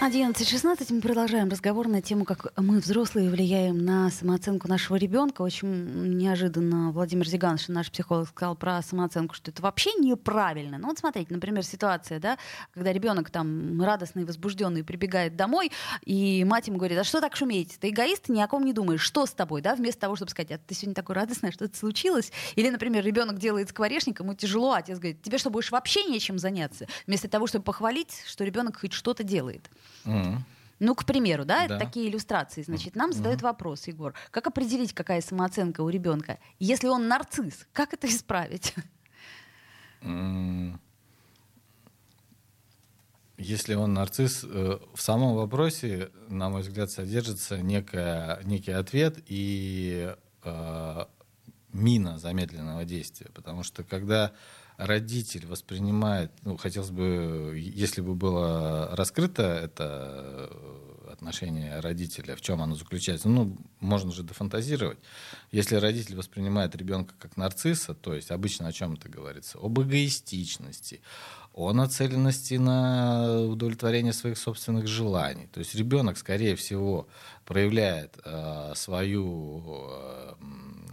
11.16 0.00 0.94
мы 0.94 1.02
продолжаем 1.02 1.50
разговор 1.50 1.86
на 1.86 2.00
тему, 2.00 2.24
как 2.24 2.54
мы, 2.56 2.78
взрослые, 2.78 3.28
влияем 3.28 3.84
на 3.84 4.08
самооценку 4.08 4.66
нашего 4.66 4.96
ребенка. 4.96 5.42
Очень 5.42 6.16
неожиданно 6.16 6.90
Владимир 6.90 7.28
Зиганшин, 7.28 7.74
наш 7.74 7.90
психолог, 7.90 8.26
сказал 8.28 8.56
про 8.56 8.80
самооценку, 8.80 9.34
что 9.34 9.50
это 9.50 9.60
вообще 9.60 9.92
неправильно. 9.98 10.78
Ну 10.78 10.88
вот 10.88 10.98
смотрите, 10.98 11.34
например, 11.34 11.64
ситуация, 11.64 12.18
да, 12.18 12.38
когда 12.72 12.94
ребенок 12.94 13.28
там 13.28 13.82
радостный, 13.82 14.24
возбужденный 14.24 14.84
прибегает 14.84 15.36
домой, 15.36 15.70
и 16.06 16.44
мать 16.44 16.68
ему 16.68 16.78
говорит, 16.78 16.98
а 16.98 17.04
что 17.04 17.20
так 17.20 17.36
шуметь? 17.36 17.76
Ты 17.78 17.90
эгоист, 17.90 18.30
ни 18.30 18.40
о 18.40 18.48
ком 18.48 18.64
не 18.64 18.72
думаешь. 18.72 19.02
Что 19.02 19.26
с 19.26 19.32
тобой? 19.32 19.60
Да? 19.60 19.74
Вместо 19.74 20.00
того, 20.00 20.16
чтобы 20.16 20.30
сказать, 20.30 20.50
а 20.50 20.56
ты 20.56 20.74
сегодня 20.74 20.94
такой 20.94 21.14
радостный, 21.14 21.52
что-то 21.52 21.76
случилось. 21.76 22.32
Или, 22.56 22.70
например, 22.70 23.04
ребенок 23.04 23.36
делает 23.38 23.68
скворечник, 23.68 24.20
ему 24.20 24.32
тяжело, 24.32 24.72
а 24.72 24.78
отец 24.78 24.96
говорит, 24.96 25.20
тебе 25.20 25.36
что, 25.36 25.50
будешь 25.50 25.70
вообще 25.70 26.04
нечем 26.04 26.38
заняться? 26.38 26.86
Вместо 27.06 27.28
того, 27.28 27.46
чтобы 27.46 27.64
похвалить, 27.64 28.22
что 28.26 28.44
ребенок 28.44 28.80
хоть 28.80 28.94
что-то 28.94 29.24
делает. 29.24 29.68
Ну, 30.04 30.94
к 30.94 31.04
примеру, 31.04 31.44
да, 31.44 31.68
да. 31.68 31.78
такие 31.78 32.08
иллюстрации. 32.08 32.62
Значит, 32.62 32.96
нам 32.96 33.12
задают 33.12 33.40
mm. 33.40 33.44
вопрос, 33.44 33.86
Егор, 33.86 34.14
как 34.30 34.46
определить, 34.46 34.94
какая 34.94 35.20
самооценка 35.20 35.82
у 35.82 35.90
ребенка? 35.90 36.38
Если 36.58 36.88
он 36.88 37.06
нарцисс, 37.06 37.66
как 37.74 37.92
это 37.92 38.06
исправить? 38.06 38.74
Mm. 40.00 40.78
Если 43.36 43.74
он 43.74 43.94
нарцисс, 43.94 44.44
э, 44.44 44.78
в 44.94 45.00
самом 45.00 45.34
вопросе, 45.34 46.10
на 46.28 46.48
мой 46.50 46.62
взгляд, 46.62 46.90
содержится 46.90 47.58
некая, 47.58 48.40
некий 48.44 48.72
ответ 48.72 49.18
и 49.26 50.14
э, 50.44 51.04
мина 51.72 52.18
замедленного 52.18 52.84
действия. 52.84 53.28
Потому 53.34 53.62
что 53.62 53.82
когда 53.82 54.32
родитель 54.80 55.46
воспринимает, 55.46 56.32
ну, 56.42 56.56
хотелось 56.56 56.90
бы, 56.90 57.54
если 57.56 58.00
бы 58.00 58.14
было 58.14 58.90
раскрыто 58.96 59.42
это 59.42 60.48
э, 60.50 60.89
отношение 61.20 61.80
родителя, 61.80 62.34
в 62.34 62.40
чем 62.40 62.62
оно 62.62 62.74
заключается, 62.74 63.28
ну, 63.28 63.56
можно 63.78 64.10
же 64.10 64.22
дофантазировать. 64.22 64.98
Если 65.52 65.76
родитель 65.76 66.16
воспринимает 66.16 66.74
ребенка 66.74 67.14
как 67.18 67.36
нарцисса, 67.36 67.94
то 67.94 68.14
есть 68.14 68.30
обычно 68.30 68.68
о 68.68 68.72
чем 68.72 68.94
это 68.94 69.08
говорится? 69.10 69.58
Об 69.58 69.78
эгоистичности, 69.80 71.02
о 71.52 71.72
нацеленности 71.74 72.54
на 72.54 73.42
удовлетворение 73.42 74.14
своих 74.14 74.38
собственных 74.38 74.86
желаний. 74.86 75.46
То 75.52 75.60
есть 75.60 75.74
ребенок, 75.74 76.16
скорее 76.16 76.56
всего, 76.56 77.06
проявляет 77.44 78.18
э, 78.24 78.72
свою 78.74 79.88
э, 79.90 80.34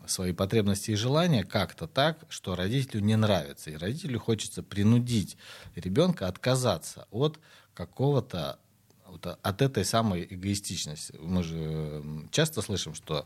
свои 0.07 0.33
потребности 0.33 0.91
и 0.91 0.95
желания 0.95 1.43
как-то 1.45 1.87
так, 1.87 2.19
что 2.29 2.55
родителю 2.55 3.01
не 3.01 3.15
нравится. 3.15 3.71
И 3.71 3.77
родителю 3.77 4.19
хочется 4.19 4.61
принудить 4.61 5.37
ребенка 5.75 6.27
отказаться 6.27 7.07
от 7.11 7.39
какого-то 7.73 8.59
вот 9.09 9.25
от 9.25 9.61
этой 9.61 9.85
самой 9.85 10.27
эгоистичности. 10.29 11.15
Мы 11.19 11.43
же 11.43 12.03
часто 12.31 12.61
слышим, 12.61 12.93
что 12.93 13.25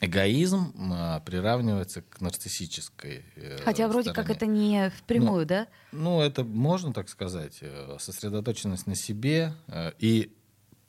эгоизм 0.00 0.72
а, 0.92 1.20
приравнивается 1.20 2.02
к 2.02 2.20
нарциссической. 2.20 3.24
Э, 3.36 3.58
Хотя 3.64 3.88
вроде 3.88 4.10
стороне. 4.10 4.28
как 4.28 4.36
это 4.36 4.46
не 4.46 4.90
впрямую, 4.90 5.40
ну, 5.42 5.46
да? 5.46 5.66
Ну, 5.92 6.20
это 6.20 6.44
можно 6.44 6.92
так 6.92 7.08
сказать. 7.08 7.58
Э, 7.60 7.96
сосредоточенность 7.98 8.86
на 8.86 8.94
себе 8.94 9.54
э, 9.66 9.92
и, 9.98 10.32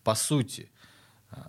по 0.03 0.15
сути, 0.15 0.69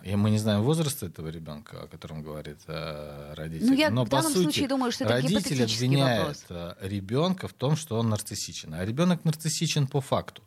и 0.03 0.15
мы 0.15 0.29
не 0.31 0.37
знаем 0.37 0.61
возраста 0.63 1.07
этого 1.07 1.27
ребенка, 1.27 1.83
о 1.83 1.87
котором 1.87 2.23
говорит 2.23 2.59
э, 2.67 3.33
родитель. 3.35 3.67
Ну, 3.67 3.73
я 3.73 3.89
Но 3.89 4.05
в 4.05 4.09
по 4.09 4.17
данном 4.17 4.31
сути, 4.31 4.43
случае 4.43 4.67
думаю, 4.67 4.91
что 4.91 5.03
это 5.03 5.13
родитель 5.13 5.63
обвиняет 5.63 6.49
вопрос. 6.49 6.77
ребенка 6.81 7.47
в 7.47 7.53
том, 7.53 7.75
что 7.75 7.99
он 7.99 8.09
нарциссичен. 8.09 8.73
А 8.73 8.85
ребенок 8.85 9.25
нарциссичен 9.25 9.87
по 9.87 9.99
факту. 9.99 10.41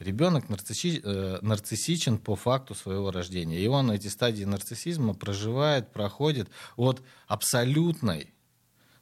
Ребенок 0.00 0.48
нарцисси, 0.48 1.00
э, 1.04 1.38
нарциссичен 1.42 2.16
по 2.16 2.34
факту 2.34 2.74
своего 2.74 3.10
рождения. 3.10 3.60
И 3.60 3.66
он 3.66 3.90
эти 3.90 4.08
стадии 4.08 4.44
нарциссизма 4.44 5.12
проживает, 5.12 5.92
проходит 5.92 6.48
от 6.76 7.02
абсолютной 7.26 8.32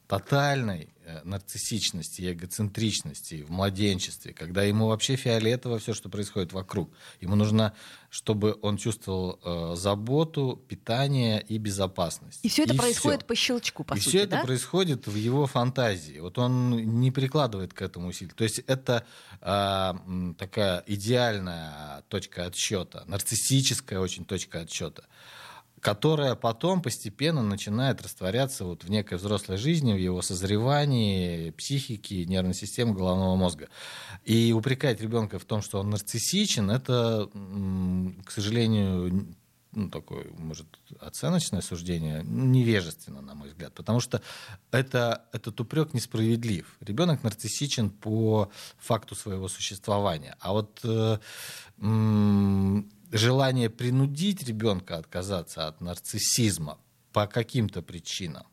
тотальной 0.09 0.89
э, 1.05 1.21
нарциссичности 1.25 2.23
и 2.23 2.33
эгоцентричности 2.33 3.43
в 3.43 3.51
младенчестве, 3.51 4.33
когда 4.33 4.63
ему 4.63 4.89
вообще 4.89 5.17
фиолетово 5.17 5.79
все, 5.79 5.93
что 5.93 6.09
происходит 6.09 6.55
вокруг. 6.55 6.91
Ему 7.21 7.37
нужно, 7.37 7.75
чтобы 8.09 8.59
он 8.63 8.79
чувствовал 8.79 9.39
э, 9.45 9.77
заботу, 9.77 10.65
питание 10.67 11.43
и 11.43 11.59
безопасность. 11.59 12.41
И 12.43 12.49
все 12.49 12.65
это 12.65 12.73
и 12.73 12.79
происходит 12.79 13.21
все. 13.21 13.27
по 13.27 13.35
щелчку, 13.35 13.85
по 13.85 13.95
и 13.95 14.01
сути, 14.01 14.09
все 14.09 14.27
да? 14.27 14.39
это 14.39 14.47
происходит 14.47 15.07
в 15.07 15.15
его 15.15 15.47
фантазии. 15.47 16.19
Вот 16.21 16.39
он 16.39 16.71
не 17.01 17.11
прикладывает 17.11 17.75
к 17.75 17.83
этому 17.83 18.09
усилий. 18.09 18.33
То 18.35 18.45
есть 18.45 18.61
это 18.61 19.05
э, 19.43 19.93
такая 20.39 20.83
идеальная 20.87 22.03
точка 22.09 22.47
отсчета, 22.47 23.05
нарциссическая 23.07 24.01
очень 24.01 24.25
точка 24.25 24.61
отсчета. 24.61 25.05
Которая 25.81 26.35
потом 26.35 26.83
постепенно 26.83 27.43
начинает 27.43 28.03
растворяться 28.03 28.65
вот 28.65 28.85
в 28.85 28.91
некой 28.91 29.19
взрослой 29.19 29.57
жизни, 29.57 29.93
в 29.93 29.99
его 29.99 30.23
созревании, 30.23 31.51
психике, 31.51 32.25
нервной 32.25 32.55
системы, 32.55 32.95
головного 32.95 33.37
мозга. 33.37 33.69
И 34.25 34.53
упрекать 34.53 35.01
ребенка 35.01 35.39
в 35.39 35.45
том, 35.45 35.63
что 35.63 35.81
он 35.81 35.91
нарциссичен, 35.91 36.71
это, 36.71 37.29
к 38.25 38.31
сожалению, 38.31 39.27
ну, 39.73 39.91
такое, 39.91 40.27
может, 40.39 40.67
оценочное 40.99 41.61
суждение, 41.61 42.23
невежественно, 42.25 43.21
на 43.21 43.35
мой 43.35 43.49
взгляд, 43.49 43.75
потому 43.75 44.01
что 44.01 44.23
это, 44.71 45.27
этот 45.33 45.61
упрек 45.61 45.95
несправедлив. 45.95 46.77
Ребенок 46.81 47.23
нарциссичен 47.23 47.91
по 47.91 48.51
факту 48.79 49.15
своего 49.15 49.49
существования. 49.49 50.37
А 50.41 50.53
вот 50.53 50.81
э, 50.85 51.19
желание 53.13 53.71
принудить 53.71 54.43
ребенка 54.47 54.97
отказаться 54.97 55.67
от 55.67 55.81
нарциссизма 55.81 56.79
по 57.13 57.27
каким-то 57.27 57.83
причинам, 57.83 58.47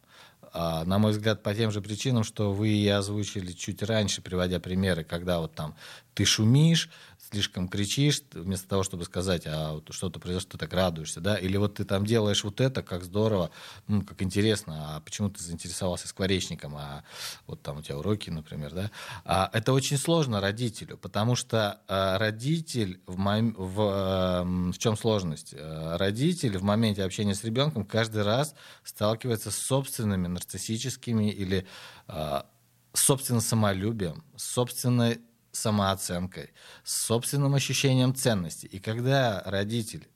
а, 0.53 0.85
на 0.85 0.97
мой 0.97 1.11
взгляд, 1.11 1.43
по 1.43 1.53
тем 1.53 1.71
же 1.71 1.81
причинам, 1.81 2.23
что 2.23 2.53
вы 2.53 2.69
и 2.69 2.87
озвучили 2.87 3.51
чуть 3.51 3.83
раньше, 3.83 4.21
приводя 4.21 4.59
примеры, 4.59 5.03
когда 5.03 5.39
вот 5.39 5.53
там 5.53 5.75
ты 6.15 6.23
шумишь, 6.25 6.89
слишком 7.29 7.67
кричишь, 7.67 8.21
вместо 8.31 8.67
того, 8.67 8.83
чтобы 8.83 9.03
сказать, 9.03 9.43
а 9.45 9.73
вот 9.73 9.91
что-то 9.91 10.19
произошло, 10.19 10.51
ты 10.51 10.57
так 10.57 10.73
радуешься, 10.73 11.19
да, 11.19 11.35
или 11.35 11.57
вот 11.57 11.75
ты 11.75 11.83
там 11.83 12.05
делаешь 12.05 12.43
вот 12.43 12.61
это, 12.61 12.81
как 12.81 13.03
здорово, 13.03 13.51
ну, 13.87 14.01
как 14.01 14.21
интересно, 14.21 14.95
а 14.95 14.99
почему 15.01 15.29
ты 15.29 15.43
заинтересовался 15.43 16.07
скворечником, 16.07 16.75
а 16.77 17.03
вот 17.47 17.61
там 17.61 17.77
у 17.77 17.81
тебя 17.81 17.97
уроки, 17.97 18.29
например, 18.29 18.73
да, 18.73 18.91
а 19.25 19.49
это 19.53 19.73
очень 19.73 19.97
сложно 19.97 20.39
родителю, 20.39 20.97
потому 20.97 21.35
что 21.35 21.81
а, 21.87 22.17
родитель, 22.17 23.01
в, 23.05 23.17
мом... 23.17 23.53
в, 23.57 23.81
а, 23.81 24.43
в 24.43 24.77
чем 24.77 24.97
сложность? 24.97 25.53
А, 25.57 25.97
родитель 25.97 26.57
в 26.57 26.63
моменте 26.63 27.03
общения 27.03 27.35
с 27.35 27.43
ребенком 27.43 27.85
каждый 27.85 28.23
раз 28.23 28.55
сталкивается 28.83 29.51
с 29.51 29.57
собственными 29.57 30.27
нарциссическими 30.27 31.29
или 31.29 31.67
а, 32.07 32.45
собственным 32.93 33.41
самолюбием, 33.41 34.23
собственной 34.37 35.19
самооценкой, 35.55 36.51
с 36.83 37.05
собственным 37.05 37.55
ощущением 37.55 38.13
ценности. 38.13 38.65
И 38.65 38.79
когда 38.79 39.41
родитель 39.45 40.07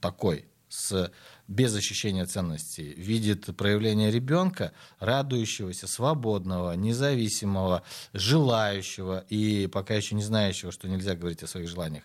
такой, 0.00 0.46
с, 0.68 1.12
без 1.46 1.74
ощущения 1.74 2.26
ценности, 2.26 2.80
видит 2.80 3.56
проявление 3.56 4.10
ребенка, 4.10 4.72
радующегося, 4.98 5.86
свободного, 5.86 6.72
независимого, 6.72 7.82
желающего 8.12 9.24
и 9.28 9.68
пока 9.68 9.94
еще 9.94 10.16
не 10.16 10.22
знающего, 10.22 10.72
что 10.72 10.88
нельзя 10.88 11.14
говорить 11.14 11.42
о 11.42 11.46
своих 11.46 11.68
желаниях, 11.68 12.02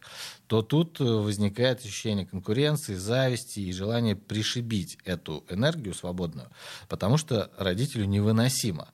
то 0.47 0.61
тут 0.61 0.99
возникает 0.99 1.79
ощущение 1.79 2.25
конкуренции, 2.25 2.93
зависти 2.93 3.59
и 3.59 3.73
желание 3.73 4.15
пришибить 4.15 4.97
эту 5.05 5.43
энергию 5.49 5.95
свободную, 5.95 6.49
потому 6.87 7.17
что 7.17 7.51
родителю 7.57 8.05
невыносимо 8.05 8.89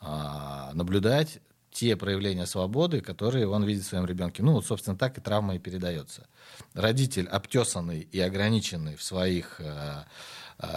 а, 0.00 0.70
наблюдать 0.74 1.40
те 1.78 1.94
проявления 1.94 2.44
свободы, 2.44 3.00
которые 3.00 3.46
он 3.46 3.62
видит 3.62 3.84
в 3.84 3.86
своем 3.86 4.04
ребенке. 4.04 4.42
Ну, 4.42 4.54
вот, 4.54 4.66
собственно, 4.66 4.96
так 4.96 5.16
и 5.16 5.20
травма 5.20 5.54
и 5.54 5.60
передается. 5.60 6.26
Родитель, 6.74 7.28
обтесанный 7.28 8.00
и 8.00 8.18
ограниченный 8.18 8.96
в 8.96 9.02
своих 9.04 9.60
э, 9.60 10.02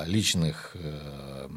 личных 0.05 0.71
э, 0.75 1.47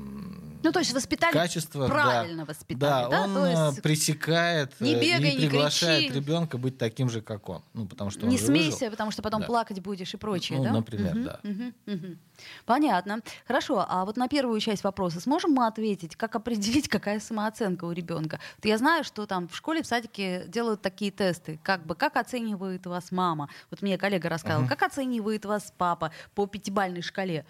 ну, 0.64 0.72
то 0.72 0.78
есть 0.78 0.94
воспитали 0.94 1.32
качествах, 1.32 1.90
правильно 1.90 2.38
да, 2.38 2.44
воспитали. 2.46 2.80
Да, 2.80 3.08
да? 3.10 3.24
он 3.24 3.34
то 3.34 3.46
есть 3.46 3.82
пресекает 3.82 4.72
не 4.80 4.94
бегай, 4.94 5.34
и 5.34 5.36
приглашает 5.36 6.10
не 6.10 6.16
ребенка 6.16 6.56
быть 6.56 6.78
таким 6.78 7.10
же, 7.10 7.20
как 7.20 7.46
он. 7.50 7.62
Ну, 7.74 7.86
потому 7.86 8.10
что 8.10 8.26
не 8.26 8.38
смейся, 8.38 8.70
выжил. 8.70 8.90
потому 8.92 9.10
что 9.10 9.20
потом 9.20 9.42
да. 9.42 9.46
плакать 9.46 9.80
будешь 9.80 10.14
и 10.14 10.16
прочее, 10.16 10.58
ну, 10.58 10.64
да? 10.64 10.72
Например, 10.72 11.14
угу, 11.14 11.24
да. 11.24 11.40
Угу, 11.44 11.94
угу. 11.94 12.16
Понятно. 12.64 13.20
Хорошо, 13.46 13.84
а 13.86 14.06
вот 14.06 14.16
на 14.16 14.26
первую 14.26 14.58
часть 14.60 14.84
вопроса 14.84 15.20
сможем 15.20 15.50
мы 15.50 15.66
ответить, 15.66 16.16
как 16.16 16.34
определить, 16.34 16.88
какая 16.88 17.20
самооценка 17.20 17.84
у 17.84 17.92
ребенка? 17.92 18.40
Вот 18.56 18.64
я 18.64 18.78
знаю, 18.78 19.04
что 19.04 19.26
там 19.26 19.48
в 19.48 19.56
школе, 19.56 19.82
в 19.82 19.86
садике 19.86 20.44
делают 20.48 20.80
такие 20.80 21.10
тесты, 21.10 21.60
как 21.62 21.84
бы, 21.84 21.94
как 21.94 22.16
оценивает 22.16 22.86
вас 22.86 23.12
мама? 23.12 23.50
Вот 23.70 23.82
мне 23.82 23.98
коллега 23.98 24.30
рассказывал, 24.30 24.62
Угу. 24.62 24.70
как 24.70 24.82
оценивает 24.82 25.44
вас 25.44 25.74
папа 25.76 26.10
по 26.34 26.46
пятибальной 26.46 27.02
шкале? 27.02 27.44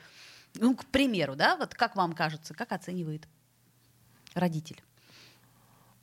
Ну, 0.56 0.76
к 0.76 0.84
примеру, 0.86 1.36
да, 1.36 1.56
вот 1.56 1.74
как 1.74 1.96
вам 1.96 2.12
кажется, 2.12 2.54
как 2.54 2.72
оценивает 2.72 3.28
родитель? 4.34 4.82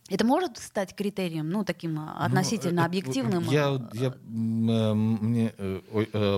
Это 0.09 0.25
может 0.25 0.57
стать 0.57 0.93
критерием, 0.93 1.49
ну, 1.49 1.63
таким 1.63 1.97
а, 1.99 2.25
относительно 2.25 2.81
Ну, 2.81 2.87
объективным? 2.87 3.43
Я, 3.43 3.89
я, 3.93 4.07
м, 4.07 4.69
э, 4.69 4.93
мне, 4.93 5.53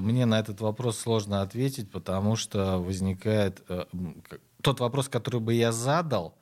мне 0.02 0.26
на 0.28 0.40
этот 0.40 0.62
вопрос 0.62 1.00
сложно 1.00 1.42
ответить, 1.42 1.90
потому 1.90 2.36
что 2.36 2.78
возникает 2.78 3.64
тот 4.62 4.80
вопрос, 4.80 5.10
который 5.10 5.42
бы 5.42 5.56
я 5.56 5.72
задал 5.72 6.38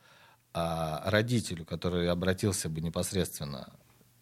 а, 0.53 1.09
родителю, 1.09 1.65
который 1.65 2.09
обратился 2.09 2.69
бы 2.69 2.81
непосредственно. 2.81 3.73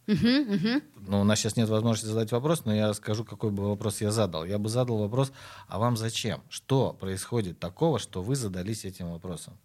Мгм, 0.10 0.54
мгм. 0.54 0.82
Ну, 1.08 1.22
у 1.22 1.24
нас 1.24 1.40
сейчас 1.40 1.56
нет 1.56 1.70
возможности 1.70 2.08
задать 2.08 2.32
вопрос, 2.32 2.66
но 2.66 2.74
я 2.74 2.94
скажу, 2.96 3.24
какой 3.24 3.52
бы 3.52 3.70
вопрос 3.70 4.02
я 4.02 4.12
задал. 4.12 4.44
Я 4.44 4.58
бы 4.58 4.68
задал 4.68 4.98
вопрос, 4.98 5.32
а 5.68 5.78
вам 5.78 5.98
зачем? 5.98 6.42
Что 6.50 6.94
происходит 6.94 7.60
такого, 7.60 8.00
что 8.00 8.24
вы 8.24 8.36
задались 8.36 8.86
этим 8.86 9.12
вопросом? 9.12 9.60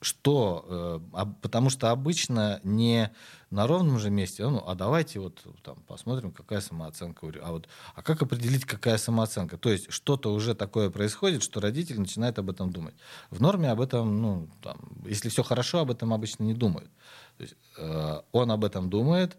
Что? 0.00 1.00
э, 1.12 1.24
потому 1.42 1.70
что 1.70 1.90
обычно 1.90 2.60
не 2.62 3.10
на 3.50 3.66
ровном 3.66 3.98
же 3.98 4.10
месте, 4.10 4.46
ну, 4.48 4.62
а 4.64 4.74
давайте 4.76 5.18
вот 5.18 5.42
там 5.62 5.76
посмотрим, 5.88 6.30
какая 6.30 6.60
самооценка. 6.60 7.32
А 7.42 7.50
вот, 7.50 7.68
а 7.96 8.02
как 8.02 8.22
определить, 8.22 8.64
какая 8.64 8.98
самооценка? 8.98 9.56
То 9.56 9.70
есть 9.70 9.90
что-то 9.90 10.32
уже 10.32 10.54
такое 10.54 10.90
происходит, 10.90 11.42
что 11.42 11.60
родитель 11.60 11.98
начинает 11.98 12.38
об 12.38 12.50
этом 12.50 12.70
думать. 12.70 12.94
В 13.30 13.40
норме 13.40 13.70
об 13.70 13.80
этом, 13.80 14.22
ну, 14.22 14.48
там, 14.62 14.76
если 15.04 15.30
все 15.30 15.42
хорошо, 15.42 15.80
об 15.80 15.90
этом 15.90 16.12
обычно 16.12 16.44
не 16.44 16.54
думают. 16.54 16.90
То 17.38 17.42
есть, 17.42 17.56
э, 17.78 18.20
он 18.30 18.50
об 18.50 18.64
этом 18.64 18.90
думает, 18.90 19.36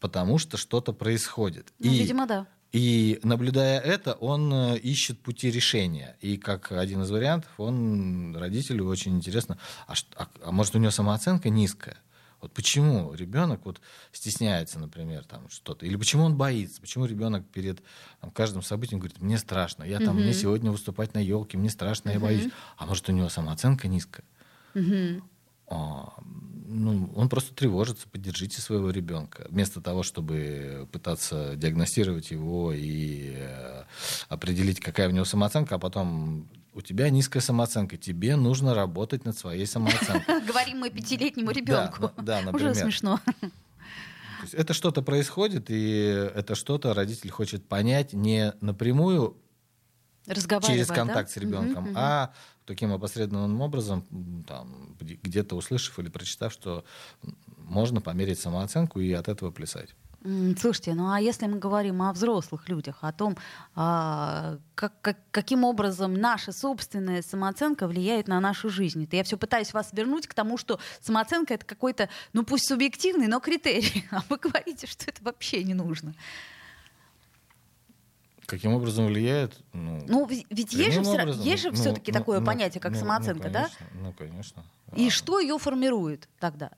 потому 0.00 0.38
что 0.38 0.56
что-то 0.56 0.92
происходит. 0.92 1.72
Ну, 1.78 1.90
видимо, 1.90 2.26
да. 2.26 2.46
И 2.70 3.18
наблюдая 3.22 3.80
это, 3.80 4.12
он 4.12 4.52
э, 4.52 4.78
ищет 4.78 5.20
пути 5.20 5.50
решения. 5.50 6.16
И 6.20 6.36
как 6.36 6.70
один 6.72 7.02
из 7.02 7.10
вариантов, 7.10 7.50
он 7.56 8.36
родителю 8.36 8.86
очень 8.86 9.16
интересно, 9.16 9.56
а, 9.86 9.94
а- 10.16 10.28
а 10.44 10.52
может 10.52 10.74
у 10.76 10.78
него 10.78 10.90
самооценка 10.90 11.48
низкая? 11.48 11.96
Вот 12.42 12.52
почему 12.52 13.12
ребенок 13.14 13.62
вот 13.64 13.80
стесняется, 14.12 14.78
например, 14.78 15.24
там 15.24 15.48
что-то, 15.48 15.86
или 15.86 15.96
почему 15.96 16.24
он 16.24 16.36
боится, 16.36 16.80
почему 16.80 17.06
ребенок 17.06 17.44
перед 17.48 17.82
там, 18.20 18.30
каждым 18.30 18.62
событием 18.62 19.00
говорит, 19.00 19.20
мне 19.20 19.38
страшно, 19.38 19.82
я 19.82 19.98
там, 19.98 20.16
мне 20.20 20.32
сегодня 20.34 20.70
выступать 20.70 21.14
на 21.14 21.18
елке, 21.18 21.56
мне 21.58 21.70
страшно, 21.70 22.10
я 22.10 22.20
боюсь. 22.20 22.52
А 22.76 22.86
может 22.86 23.08
у 23.08 23.12
него 23.12 23.28
самооценка 23.28 23.88
низкая? 23.88 24.24
Мгм. 24.74 25.24
А, 25.70 26.14
ну, 26.66 27.10
он 27.14 27.28
просто 27.28 27.54
тревожится, 27.54 28.08
поддержите 28.08 28.60
своего 28.60 28.90
ребенка. 28.90 29.46
Вместо 29.48 29.80
того, 29.80 30.02
чтобы 30.02 30.88
пытаться 30.92 31.56
диагностировать 31.56 32.30
его 32.30 32.72
и 32.72 33.32
э, 33.36 33.84
определить, 34.28 34.80
какая 34.80 35.08
у 35.08 35.12
него 35.12 35.24
самооценка, 35.24 35.76
а 35.76 35.78
потом 35.78 36.48
у 36.74 36.80
тебя 36.82 37.10
низкая 37.10 37.42
самооценка, 37.42 37.96
тебе 37.96 38.36
нужно 38.36 38.74
работать 38.74 39.24
над 39.24 39.36
своей 39.36 39.66
самооценкой. 39.66 40.40
Говорим 40.46 40.78
мы 40.78 40.90
пятилетнему 40.90 41.50
ребенку. 41.50 42.12
Да, 42.18 42.22
да, 42.22 42.38
Уже 42.52 42.52
например. 42.52 42.74
смешно. 42.74 43.20
То 43.24 44.42
есть 44.42 44.54
это 44.54 44.74
что-то 44.74 45.02
происходит, 45.02 45.70
и 45.70 46.30
это 46.34 46.54
что-то 46.54 46.94
родитель 46.94 47.30
хочет 47.30 47.66
понять 47.66 48.12
не 48.12 48.52
напрямую 48.60 49.36
через 50.26 50.88
контакт 50.88 51.30
с 51.30 51.36
ребенком, 51.36 51.92
а 51.96 52.32
таким 52.68 52.92
опосредованным 52.92 53.60
образом, 53.60 54.04
там, 54.46 54.94
где- 55.00 55.18
где-то 55.22 55.56
услышав 55.56 55.98
или 55.98 56.08
прочитав, 56.08 56.52
что 56.52 56.84
можно 57.56 58.00
померить 58.00 58.38
самооценку 58.38 59.00
и 59.00 59.12
от 59.12 59.26
этого 59.28 59.50
плясать. 59.50 59.94
Слушайте, 60.60 60.94
ну 60.94 61.12
а 61.12 61.20
если 61.20 61.46
мы 61.46 61.58
говорим 61.60 62.02
о 62.02 62.12
взрослых 62.12 62.68
людях, 62.68 62.98
о 63.02 63.12
том, 63.12 63.36
а, 63.76 64.58
как, 64.74 64.92
как- 65.00 65.30
каким 65.30 65.62
образом 65.64 66.12
наша 66.14 66.52
собственная 66.52 67.22
самооценка 67.22 67.86
влияет 67.86 68.26
на 68.28 68.40
нашу 68.40 68.68
жизнь, 68.68 69.04
это 69.04 69.14
я 69.16 69.22
все 69.22 69.36
пытаюсь 69.38 69.72
вас 69.72 69.90
вернуть 69.92 70.26
к 70.26 70.34
тому, 70.34 70.58
что 70.58 70.80
самооценка 71.00 71.54
это 71.54 71.64
какой-то, 71.64 72.08
ну 72.32 72.42
пусть 72.44 72.66
субъективный, 72.68 73.28
но 73.28 73.38
критерий, 73.40 74.04
а 74.10 74.22
вы 74.28 74.36
говорите, 74.38 74.86
что 74.88 75.04
это 75.06 75.22
вообще 75.22 75.62
не 75.64 75.74
нужно. 75.74 76.14
Каким 78.48 78.72
образом 78.72 79.04
влияет? 79.08 79.60
Ну, 79.74 80.00
Ну 80.08 80.26
ведь 80.26 80.72
есть 80.72 80.96
же, 80.96 81.04
образом. 81.06 81.44
есть 81.44 81.62
же 81.62 81.68
Ну, 81.68 81.74
все-таки 81.74 82.10
ну, 82.10 82.18
такое 82.18 82.40
ну, 82.40 82.46
понятие, 82.46 82.80
как 82.80 82.94
ну, 82.94 82.98
самооценка, 82.98 83.48
ну, 83.48 83.52
да? 83.52 83.68
конечно, 83.68 83.86
Ну, 83.92 84.12
конечно. 84.14 84.64
И 84.96 85.08
А, 85.08 85.10
что 85.10 85.38
ее 85.38 85.58
формирует 85.58 86.30
тогда? 86.40 86.70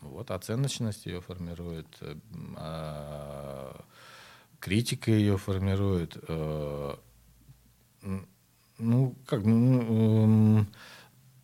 Вот 0.00 0.32
оценочность 0.32 1.06
ее 1.06 1.20
формирует, 1.20 1.86
э, 2.00 2.16
а, 2.56 3.84
критика 4.58 5.12
ее 5.12 5.38
формирует. 5.38 6.16
м, 6.28 6.98
Ну, 8.78 9.14
как, 9.26 9.44
ну, 9.44 10.24
м, 10.24 10.66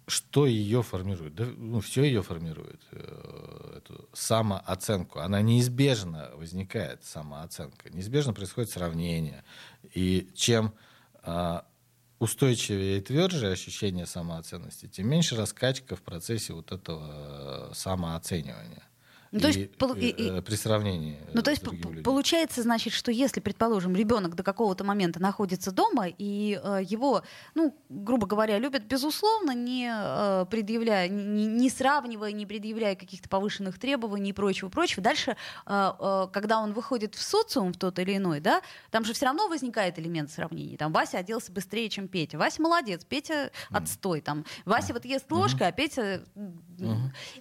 что 0.09 0.47
ее 0.47 0.83
формирует? 0.83 1.35
Да, 1.35 1.45
ну, 1.57 1.81
все 1.81 2.03
ее 2.03 2.23
формирует, 2.23 2.81
э, 2.93 3.79
эту 3.79 4.09
самооценку. 4.13 5.21
Она 5.21 5.41
неизбежно 5.43 6.31
возникает, 6.35 7.05
самооценка. 7.05 7.91
Неизбежно 7.91 8.33
происходит 8.33 8.71
сравнение. 8.71 9.45
И 9.95 10.31
чем 10.35 10.75
а, 11.23 11.67
устойчивее 12.19 12.99
и 12.99 13.01
тверже 13.01 13.51
ощущение 13.51 14.07
самооценности, 14.07 14.87
тем 14.87 15.09
меньше 15.09 15.37
раскачка 15.37 15.95
в 15.95 16.03
процессе 16.03 16.53
вот 16.53 16.73
этого 16.73 17.71
самооценивания. 17.75 18.83
Ну, 19.31 19.41
то 19.41 19.49
есть, 19.49 19.59
и, 19.59 20.09
и, 20.09 20.39
и, 20.39 20.41
при 20.41 20.55
сравнении. 20.55 21.19
Ну, 21.35 21.43
то 21.43 21.51
есть, 21.51 21.63
получается, 22.03 22.63
значит, 22.63 22.95
что 22.95 23.11
если, 23.11 23.41
предположим, 23.41 23.95
ребенок 23.95 24.35
до 24.35 24.43
какого-то 24.43 24.85
момента 24.85 25.21
находится 25.21 25.71
дома, 25.71 26.07
и 26.07 26.59
э, 26.63 26.81
его, 26.83 27.23
ну, 27.55 27.77
грубо 27.91 28.27
говоря, 28.27 28.59
любят, 28.59 28.85
безусловно, 28.85 29.53
не 29.53 29.91
э, 29.93 30.47
предъявляя, 30.51 31.09
не, 31.09 31.47
не 31.47 31.69
сравнивая, 31.69 32.33
не 32.33 32.47
предъявляя 32.47 32.97
каких-то 32.97 33.29
повышенных 33.29 33.79
требований 33.79 34.31
и 34.31 34.33
прочего, 34.33 34.71
прочего. 34.71 35.03
Дальше, 35.03 35.37
э, 35.67 35.93
э, 35.99 36.29
когда 36.33 36.61
он 36.61 36.73
выходит 36.73 37.15
в 37.15 37.23
социум 37.23 37.75
в 37.75 37.77
тот 37.77 37.99
или 37.99 38.17
иной, 38.17 38.41
да, 38.41 38.63
там 38.91 39.05
же 39.05 39.13
все 39.13 39.27
равно 39.27 39.49
возникает 39.49 39.99
элемент 39.99 40.31
сравнения. 40.31 40.79
Там 40.79 40.93
Вася 40.93 41.19
оделся 41.19 41.53
быстрее, 41.53 41.91
чем 41.91 42.09
Петя. 42.09 42.39
Вася 42.39 42.63
молодец, 42.63 43.05
Петя 43.05 43.51
отстой. 43.71 44.23
Там 44.23 44.47
Вася 44.65 44.95
вот 44.95 45.05
ест 45.05 45.31
ложкой, 45.31 45.69
а 45.69 45.73
Петя... 45.73 46.23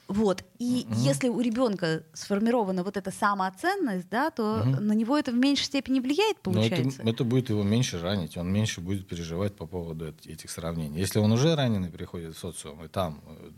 Вот. 0.07 0.43
И 0.57 0.87
если 0.89 1.29
у 1.29 1.39
ребенка 1.39 1.76
ребенка 1.77 2.03
сформирована 2.13 2.83
вот 2.83 2.97
эта 2.97 3.11
самооценность, 3.11 4.09
да, 4.09 4.29
то 4.31 4.61
угу. 4.61 4.81
на 4.81 4.93
него 4.93 5.17
это 5.17 5.31
в 5.31 5.35
меньшей 5.35 5.65
степени 5.65 5.99
влияет, 5.99 6.39
получается. 6.41 7.01
это, 7.01 7.09
это 7.09 7.23
будет 7.23 7.49
его 7.49 7.63
меньше 7.63 7.99
ранить, 8.01 8.37
он 8.37 8.51
меньше 8.51 8.81
будет 8.81 9.07
переживать 9.07 9.55
по 9.55 9.65
поводу 9.65 10.13
этих 10.25 10.49
сравнений. 10.49 10.99
Если 10.99 11.19
он 11.19 11.31
уже 11.31 11.55
раненый 11.55 11.89
приходит 11.89 12.35
в 12.35 12.39
социум, 12.39 12.83
и 12.83 12.87
там 12.87 13.21
э, 13.25 13.51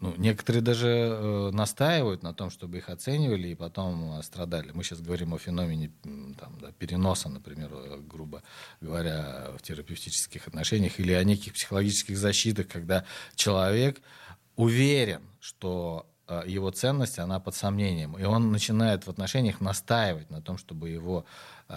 ну, 0.00 0.14
некоторые 0.16 0.62
даже 0.62 0.88
э, 0.88 1.50
настаивают 1.52 2.22
на 2.22 2.34
том, 2.34 2.50
чтобы 2.50 2.78
их 2.78 2.88
оценивали 2.88 3.48
и 3.48 3.54
потом 3.54 4.18
э, 4.18 4.22
страдали. 4.22 4.70
Мы 4.72 4.84
сейчас 4.84 5.00
говорим 5.00 5.34
о 5.34 5.38
феномене 5.38 5.90
там, 6.38 6.58
да, 6.60 6.72
переноса, 6.72 7.28
например, 7.28 7.70
э, 7.72 8.00
грубо 8.00 8.42
говоря, 8.80 9.50
в 9.58 9.62
терапевтических 9.62 10.48
отношениях 10.48 10.98
или 10.98 11.12
о 11.12 11.24
неких 11.24 11.54
психологических 11.54 12.18
защитах, 12.18 12.68
когда 12.68 13.04
человек 13.36 14.00
уверен, 14.56 15.22
что 15.40 16.06
Э, 16.06 16.11
его 16.46 16.70
ценность, 16.70 17.18
она 17.18 17.40
под 17.40 17.54
сомнением. 17.54 18.18
И 18.18 18.24
он 18.24 18.52
начинает 18.52 19.06
в 19.06 19.10
отношениях 19.10 19.60
настаивать 19.60 20.30
на 20.30 20.40
том, 20.40 20.58
чтобы 20.58 20.88
его 20.88 21.24
э, 21.68 21.74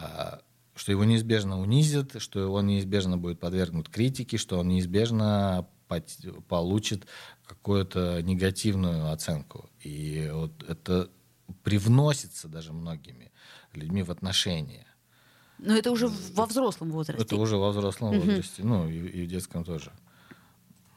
что 0.75 0.91
его 0.91 1.05
неизбежно 1.05 1.59
унизят, 1.59 2.21
что 2.21 2.51
он 2.51 2.67
неизбежно 2.67 3.17
будет 3.17 3.39
подвергнут 3.39 3.89
критике, 3.89 4.37
что 4.37 4.59
он 4.59 4.67
неизбежно 4.67 5.67
получит 6.49 7.07
какую-то 7.45 8.21
негативную 8.21 9.11
оценку. 9.11 9.69
И 9.79 10.29
вот 10.33 10.63
это 10.67 11.09
привносится 11.63 12.47
даже 12.47 12.73
многими 12.73 13.31
людьми 13.73 14.03
в 14.03 14.11
отношения. 14.11 14.85
Но 15.59 15.73
это 15.73 15.91
уже 15.91 16.07
во 16.33 16.45
взрослом 16.45 16.91
возрасте. 16.91 17.23
Это 17.23 17.37
уже 17.37 17.55
во 17.55 17.69
взрослом 17.71 18.17
угу. 18.17 18.25
возрасте, 18.25 18.63
ну 18.63 18.89
и, 18.89 18.97
и 18.97 19.25
в 19.25 19.27
детском 19.27 19.63
тоже. 19.63 19.91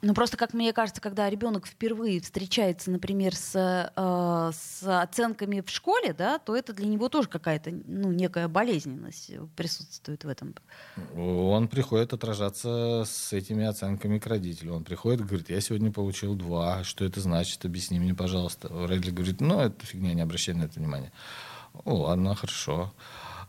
Ну, 0.01 0.15
просто, 0.15 0.37
как 0.37 0.55
мне 0.55 0.73
кажется, 0.73 1.01
когда 1.01 1.29
ребенок 1.29 1.67
впервые 1.67 2.21
встречается, 2.21 2.91
например, 2.91 3.35
с, 3.35 3.57
э, 3.57 4.51
с 4.55 4.83
оценками 5.03 5.61
в 5.61 5.69
школе, 5.71 6.13
да, 6.13 6.39
то 6.39 6.55
это 6.55 6.73
для 6.73 6.87
него 6.87 7.09
тоже 7.09 7.29
какая-то, 7.29 7.73
ну, 7.73 8.13
некая 8.13 8.47
болезненность 8.47 9.33
присутствует 9.57 10.23
в 10.23 10.29
этом. 10.29 10.55
Он 11.17 11.67
приходит 11.67 12.13
отражаться 12.13 13.03
с 13.07 13.33
этими 13.33 13.65
оценками 13.67 14.21
к 14.21 14.27
родителю. 14.29 14.75
Он 14.75 14.85
приходит 14.85 15.23
и 15.23 15.25
говорит, 15.25 15.51
я 15.51 15.61
сегодня 15.61 15.91
получил 15.91 16.37
два, 16.37 16.85
что 16.85 17.05
это 17.05 17.21
значит, 17.21 17.65
объясни 17.65 17.99
мне, 17.99 18.15
пожалуйста. 18.15 18.69
Родитель 18.69 19.15
говорит, 19.15 19.41
ну, 19.41 19.61
это 19.61 19.85
фигня, 19.85 20.15
не 20.15 20.23
обращай 20.23 20.55
на 20.55 20.65
это 20.65 20.79
внимания. 20.79 21.13
Ладно, 21.85 22.37
хорошо. 22.37 22.95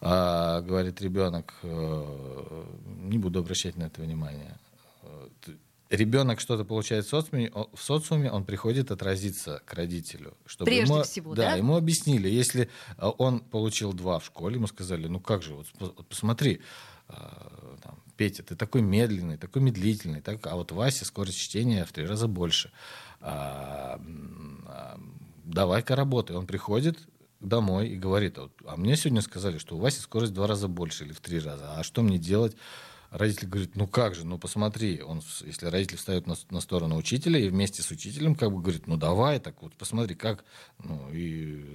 А, 0.02 0.62
говорит 0.62 1.02
ребенок, 1.02 1.54
«Э, 1.62 2.64
не 2.86 3.18
буду 3.18 3.40
обращать 3.40 3.76
на 3.76 3.84
это 3.84 4.02
внимание 4.02 4.58
ребенок 5.90 6.40
что-то 6.40 6.66
получает 6.66 7.06
в 7.06 7.10
социуме, 7.10 7.52
в 7.52 7.82
социуме, 7.82 8.32
он 8.32 8.46
приходит 8.46 8.92
отразиться 8.92 9.62
к 9.66 9.74
родителю. 9.74 10.38
Чтобы 10.46 10.72
Прежде 10.72 10.94
ему, 10.94 11.04
всего, 11.04 11.36
да? 11.36 11.52
Да, 11.52 11.56
ему 11.56 11.76
объяснили. 11.76 12.28
Если 12.28 12.70
а, 12.98 13.10
он 13.10 13.40
получил 13.40 13.94
два 13.94 14.20
в 14.20 14.26
школе, 14.26 14.56
ему 14.56 14.68
сказали, 14.68 15.08
ну 15.08 15.20
как 15.20 15.42
же, 15.42 15.56
вот, 15.56 15.68
вот 15.80 16.08
посмотри, 16.08 16.62
а, 17.08 17.78
там, 17.82 18.00
Петя, 18.18 18.44
ты 18.44 18.56
такой 18.56 18.82
медленный, 18.82 19.38
такой 19.38 19.62
медлительный, 19.62 20.22
так, 20.22 20.46
а 20.48 20.56
вот 20.56 20.72
Вася 20.72 21.06
скорость 21.06 21.40
чтения 21.40 21.86
в 21.86 21.92
три 21.92 22.06
раза 22.06 22.28
больше. 22.28 22.72
А, 23.22 24.00
а, 24.68 25.00
давай-ка 25.44 25.96
работай. 25.96 26.36
Он 26.36 26.46
приходит 26.46 27.08
домой 27.40 27.90
и 27.90 27.98
говорит, 27.98 28.38
а, 28.38 28.50
а 28.66 28.78
мне 28.78 28.96
сегодня 28.96 29.22
сказали, 29.22 29.58
что 29.58 29.76
у 29.76 29.80
Васи 29.80 30.02
скорость 30.02 30.32
в 30.32 30.36
два 30.36 30.48
раза 30.48 30.68
больше 30.68 31.06
или 31.06 31.14
в 31.14 31.22
три 31.22 31.40
раза. 31.40 31.74
А 31.78 31.84
что 31.84 32.02
мне 32.02 32.18
делать? 32.18 32.56
Родитель 33.12 33.48
говорит, 33.48 33.76
ну 33.76 33.88
как 33.88 34.14
же, 34.14 34.26
ну 34.26 34.38
посмотри, 34.38 35.02
он, 35.02 35.22
если 35.44 35.66
родитель 35.66 35.98
встает 35.98 36.28
на, 36.28 36.36
на 36.52 36.62
сторону 36.62 36.96
учителя 36.96 37.40
и 37.40 37.50
вместе 37.50 37.82
с 37.82 37.90
учителем 37.90 38.36
как 38.36 38.52
бы 38.52 38.62
говорит, 38.62 38.86
ну 38.86 38.98
давай, 38.98 39.40
так 39.40 39.62
вот 39.62 39.74
посмотри, 39.76 40.16
как, 40.16 40.46
ну 40.84 41.10
и... 41.12 41.66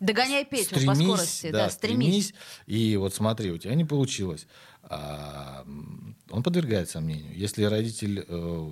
Догоняй 0.00 0.44
Петю 0.44 0.76
стремись, 0.76 0.98
по 0.98 1.04
скорости, 1.04 1.50
да, 1.50 1.64
да 1.64 1.70
стремись. 1.70 2.26
стремись. 2.26 2.34
И 2.66 2.96
вот 2.96 3.14
смотри, 3.14 3.50
у 3.50 3.58
тебя 3.58 3.74
не 3.74 3.84
получилось. 3.84 4.46
А, 4.82 5.64
он 6.30 6.42
подвергает 6.42 6.90
сомнению. 6.90 7.34
Если 7.34 7.64
родитель 7.64 8.24
э, 8.26 8.70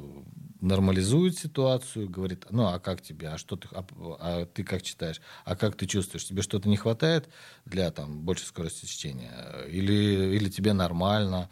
нормализует 0.61 1.39
ситуацию, 1.39 2.09
говорит, 2.09 2.47
ну 2.51 2.67
а 2.67 2.79
как 2.79 3.03
тебе, 3.03 3.29
а 3.29 3.39
что 3.39 3.57
ты, 3.57 3.69
а, 3.73 3.85
а 4.19 4.47
ты 4.47 4.65
как 4.65 4.83
читаешь, 4.83 5.21
а 5.45 5.57
как 5.57 5.77
ты 5.77 5.87
чувствуешь, 5.87 6.27
тебе 6.27 6.43
что-то 6.43 6.69
не 6.69 6.77
хватает 6.77 7.29
для 7.65 7.91
там 7.91 8.21
большей 8.21 8.47
скорости 8.47 8.87
чтения, 8.87 9.33
или, 9.69 10.37
или 10.37 10.49
тебе 10.49 10.73
нормально, 10.73 11.49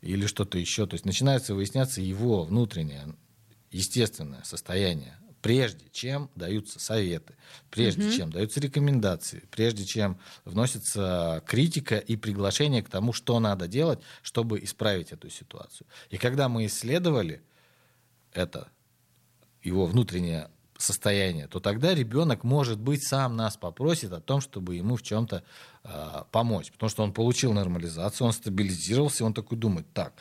или 0.00 0.26
что-то 0.26 0.58
еще. 0.58 0.86
То 0.86 0.94
есть 0.94 1.04
начинается 1.04 1.54
выясняться 1.54 2.00
его 2.00 2.44
внутреннее, 2.44 3.14
естественное 3.70 4.42
состояние, 4.44 5.18
прежде 5.42 5.86
чем 5.92 6.30
даются 6.34 6.80
советы, 6.80 7.36
прежде 7.70 8.02
mm-hmm. 8.02 8.16
чем 8.16 8.30
даются 8.30 8.60
рекомендации, 8.60 9.44
прежде 9.50 9.84
чем 9.84 10.18
вносится 10.44 11.42
критика 11.46 11.96
и 11.96 12.16
приглашение 12.16 12.82
к 12.82 12.88
тому, 12.88 13.12
что 13.12 13.38
надо 13.40 13.68
делать, 13.68 14.00
чтобы 14.22 14.62
исправить 14.62 15.12
эту 15.12 15.30
ситуацию. 15.30 15.86
И 16.10 16.16
когда 16.16 16.48
мы 16.48 16.66
исследовали 16.66 17.42
это, 18.32 18.68
его 19.62 19.86
внутреннее 19.86 20.50
состояние, 20.78 21.48
то 21.48 21.58
тогда 21.58 21.92
ребенок, 21.92 22.44
может 22.44 22.78
быть, 22.78 23.02
сам 23.02 23.36
нас 23.36 23.56
попросит 23.56 24.12
о 24.12 24.20
том, 24.20 24.40
чтобы 24.40 24.76
ему 24.76 24.96
в 24.96 25.02
чем-то 25.02 25.42
э, 25.82 26.22
помочь. 26.30 26.70
Потому 26.70 26.88
что 26.88 27.02
он 27.02 27.12
получил 27.12 27.52
нормализацию, 27.52 28.28
он 28.28 28.32
стабилизировался, 28.32 29.24
и 29.24 29.26
он 29.26 29.34
такой 29.34 29.58
думает, 29.58 29.86
так. 29.92 30.12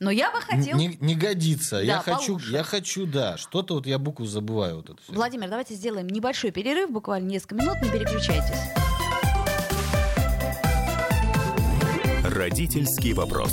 Но 0.00 0.10
я 0.10 0.32
бы 0.32 0.40
хотел... 0.40 0.76
Не, 0.76 0.98
не 1.00 1.14
годится. 1.14 1.76
Да, 1.76 1.82
я, 1.82 1.98
хочу, 2.00 2.38
я 2.50 2.64
хочу, 2.64 3.06
да. 3.06 3.38
Что-то 3.38 3.74
вот 3.74 3.86
я 3.86 3.98
букву 3.98 4.26
забываю. 4.26 4.76
Вот 4.76 4.90
это 4.90 5.00
все. 5.00 5.12
Владимир, 5.12 5.48
давайте 5.48 5.74
сделаем 5.74 6.08
небольшой 6.08 6.50
перерыв, 6.50 6.90
буквально 6.90 7.28
несколько 7.28 7.54
минут, 7.54 7.80
не 7.80 7.90
переключайтесь. 7.90 8.60
Родительский 12.24 13.12
вопрос. 13.12 13.52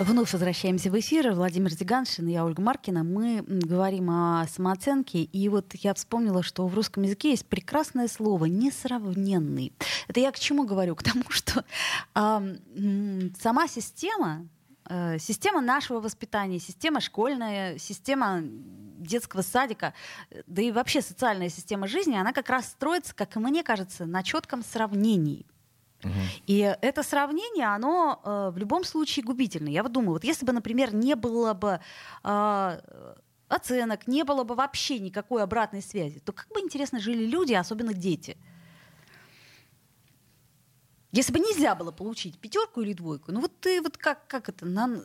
Вновь 0.00 0.32
возвращаемся 0.32 0.90
в 0.90 0.98
эфир. 0.98 1.30
Владимир 1.32 1.70
Зиганшин 1.70 2.26
и 2.26 2.32
я, 2.32 2.46
Ольга 2.46 2.62
Маркина. 2.62 3.04
Мы 3.04 3.44
говорим 3.46 4.08
о 4.08 4.46
самооценке. 4.46 5.24
И 5.24 5.48
вот 5.50 5.74
я 5.74 5.92
вспомнила, 5.92 6.42
что 6.42 6.66
в 6.66 6.74
русском 6.74 7.02
языке 7.02 7.32
есть 7.32 7.44
прекрасное 7.44 8.08
слово 8.08 8.46
«несравненный». 8.46 9.74
Это 10.08 10.20
я 10.20 10.32
к 10.32 10.38
чему 10.38 10.64
говорю? 10.64 10.94
К 10.96 11.02
тому, 11.02 11.24
что 11.28 11.66
э, 12.14 13.30
сама 13.38 13.68
система, 13.68 14.48
э, 14.88 15.18
система 15.18 15.60
нашего 15.60 16.00
воспитания, 16.00 16.60
система 16.60 17.02
школьная, 17.02 17.76
система 17.76 18.40
детского 18.42 19.42
садика, 19.42 19.92
да 20.46 20.62
и 20.62 20.72
вообще 20.72 21.02
социальная 21.02 21.50
система 21.50 21.86
жизни, 21.86 22.16
она 22.16 22.32
как 22.32 22.48
раз 22.48 22.68
строится, 22.68 23.14
как 23.14 23.36
мне 23.36 23.62
кажется, 23.62 24.06
на 24.06 24.22
четком 24.22 24.64
сравнении. 24.64 25.44
И 26.46 26.76
это 26.80 27.02
сравнение, 27.02 27.66
оно 27.66 28.20
э, 28.24 28.50
в 28.54 28.58
любом 28.58 28.84
случае 28.84 29.24
губительно. 29.24 29.68
Я 29.68 29.82
вот 29.82 29.92
думаю, 29.92 30.12
вот 30.12 30.24
если 30.24 30.46
бы, 30.46 30.52
например, 30.52 30.94
не 30.94 31.14
было 31.14 31.52
бы 31.54 31.80
э, 32.24 32.80
оценок, 33.48 34.06
не 34.06 34.24
было 34.24 34.44
бы 34.44 34.54
вообще 34.54 34.98
никакой 34.98 35.42
обратной 35.42 35.82
связи, 35.82 36.20
то 36.20 36.32
как 36.32 36.48
бы 36.48 36.60
интересно 36.60 37.00
жили 37.00 37.26
люди, 37.26 37.52
особенно 37.52 37.92
дети. 37.92 38.36
Если 41.12 41.32
бы 41.32 41.40
нельзя 41.40 41.74
было 41.74 41.90
получить 41.90 42.38
пятерку 42.38 42.82
или 42.82 42.92
двойку, 42.92 43.32
ну 43.32 43.40
вот 43.40 43.58
ты 43.60 43.82
вот 43.82 43.96
как, 43.96 44.26
как 44.28 44.48
это, 44.48 44.64
на, 44.64 45.02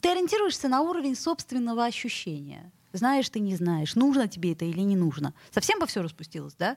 ты 0.00 0.10
ориентируешься 0.10 0.68
на 0.68 0.82
уровень 0.82 1.16
собственного 1.16 1.86
ощущения. 1.86 2.70
Знаешь 2.92 3.28
ты, 3.30 3.40
не 3.40 3.56
знаешь, 3.56 3.94
нужно 3.94 4.28
тебе 4.28 4.52
это 4.52 4.64
или 4.64 4.80
не 4.80 4.96
нужно. 4.96 5.34
Совсем 5.50 5.78
бы 5.78 5.86
все 5.86 6.02
распустилось, 6.02 6.54
да? 6.54 6.76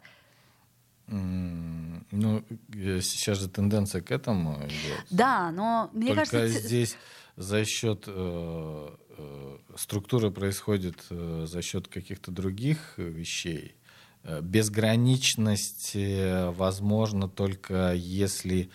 Ну, 2.12 2.43
э, 2.74 3.02
сейчас 3.02 3.39
же 3.39 3.50
тенденция 3.50 4.02
к 4.02 4.12
этому 4.12 4.58
идет. 4.65 5.06
Да, 5.10 5.52
но 5.52 5.89
мне 5.93 6.15
Только 6.15 6.32
кажется... 6.32 6.60
здесь 6.60 6.98
за 7.36 7.65
счет 7.65 8.06
э, 8.08 8.89
э, 9.17 9.58
структуры 9.78 10.32
происходит 10.32 10.98
э, 11.10 11.45
за 11.48 11.62
счет 11.62 11.88
каких-то 11.88 12.32
других 12.32 12.98
вещей. 12.98 13.76
Э, 14.24 14.41
Безграничность 14.41 15.91
э, 15.95 16.50
возможно 16.52 17.30
только 17.30 17.93
если 17.93 18.69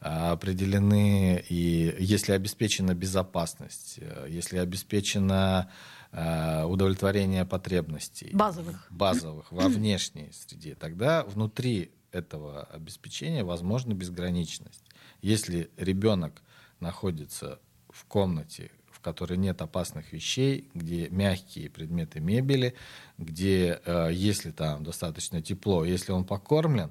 определены 0.00 1.44
и 1.48 1.94
если 1.98 2.32
обеспечена 2.32 2.94
безопасность, 2.94 3.98
э, 3.98 4.26
если 4.30 4.58
обеспечено 4.58 5.70
э, 6.12 6.62
удовлетворение 6.64 7.44
потребностей 7.44 8.30
Базовых. 8.32 8.86
базовых 8.90 9.50
во 9.50 9.68
внешней 9.68 10.30
среде, 10.32 10.74
тогда 10.76 11.24
внутри 11.24 11.90
этого 12.12 12.64
обеспечения 12.64 13.44
возможна 13.44 13.94
безграничность. 13.94 14.84
Если 15.20 15.70
ребенок 15.76 16.42
находится 16.80 17.58
в 17.90 18.04
комнате, 18.04 18.70
в 18.90 19.00
которой 19.00 19.38
нет 19.38 19.62
опасных 19.62 20.12
вещей, 20.12 20.68
где 20.74 21.08
мягкие 21.08 21.70
предметы 21.70 22.20
мебели, 22.20 22.74
где, 23.16 23.80
э, 23.84 24.10
если 24.12 24.50
там 24.50 24.82
достаточно 24.82 25.40
тепло, 25.40 25.84
если 25.84 26.12
он 26.12 26.24
покормлен, 26.24 26.90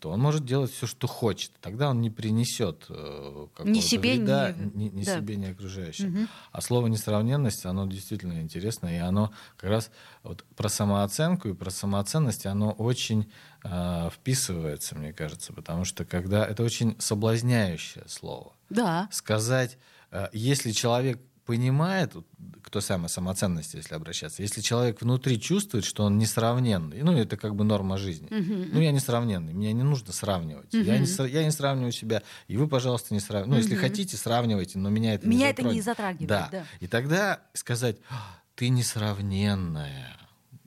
то 0.00 0.10
он 0.10 0.20
может 0.20 0.44
делать 0.44 0.70
все, 0.72 0.86
что 0.86 1.06
хочет. 1.06 1.52
Тогда 1.60 1.90
он 1.90 2.00
не 2.00 2.10
принесет 2.10 2.86
э, 2.88 3.46
какого-то 3.54 3.80
себе, 3.80 4.14
вреда 4.14 4.52
ни- 4.52 4.84
ни, 4.84 4.88
ни 5.00 5.04
да. 5.04 5.16
себе, 5.16 5.36
ни 5.36 5.46
окружающим. 5.46 6.28
А 6.52 6.60
слово 6.60 6.86
несравненность, 6.88 7.64
оно 7.66 7.86
действительно 7.86 8.40
интересно, 8.40 8.88
и 8.88 8.98
оно 8.98 9.32
как 9.56 9.70
раз 9.70 9.90
вот 10.22 10.44
про 10.56 10.68
самооценку 10.68 11.48
и 11.48 11.54
про 11.54 11.70
самоценность, 11.70 12.46
оно 12.46 12.72
очень 12.72 13.30
э, 13.64 14.10
вписывается, 14.12 14.94
мне 14.96 15.12
кажется, 15.12 15.52
потому 15.52 15.84
что 15.84 16.04
когда 16.04 16.46
это 16.46 16.62
очень 16.62 16.96
соблазняющее 17.00 18.04
слово 18.08 18.52
Да. 18.70 19.08
сказать, 19.10 19.78
э, 20.10 20.28
если 20.32 20.70
человек 20.72 21.20
понимает, 21.48 22.14
вот 22.14 22.26
к 22.62 22.68
той 22.68 22.82
самой 22.82 23.08
самоценности, 23.08 23.76
если 23.76 23.94
обращаться, 23.94 24.42
если 24.42 24.60
человек 24.60 25.00
внутри 25.00 25.40
чувствует, 25.40 25.86
что 25.86 26.04
он 26.04 26.18
несравненный, 26.18 27.00
ну, 27.02 27.16
это 27.16 27.38
как 27.38 27.56
бы 27.56 27.64
норма 27.64 27.96
жизни. 27.96 28.28
Ну, 28.30 28.78
я 28.78 28.92
несравненный, 28.92 29.54
меня 29.54 29.72
не 29.72 29.82
нужно 29.82 30.12
сравнивать. 30.12 30.74
Я, 30.74 30.98
не, 30.98 31.30
я 31.30 31.44
не 31.44 31.50
сравниваю 31.50 31.92
себя, 31.92 32.22
и 32.48 32.58
вы, 32.58 32.68
пожалуйста, 32.68 33.14
не 33.14 33.20
сравнивайте. 33.20 33.50
Ну, 33.50 33.56
если 33.56 33.88
хотите, 33.88 34.18
сравнивайте, 34.18 34.78
но 34.78 34.90
меня 34.90 35.14
это 35.14 35.26
не 35.26 35.36
Меня 35.36 35.48
это 35.48 35.62
не 35.62 35.80
затрагивает, 35.80 36.28
Да. 36.28 36.48
да. 36.52 36.64
И 36.80 36.86
тогда 36.86 37.40
сказать, 37.54 37.96
«А, 38.10 38.40
ты 38.54 38.68
несравненная, 38.68 40.18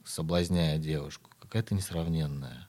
соблазняя 0.03 0.79
девушку, 0.79 1.29
какая 1.39 1.61
ты 1.61 1.75
несравненная. 1.75 2.67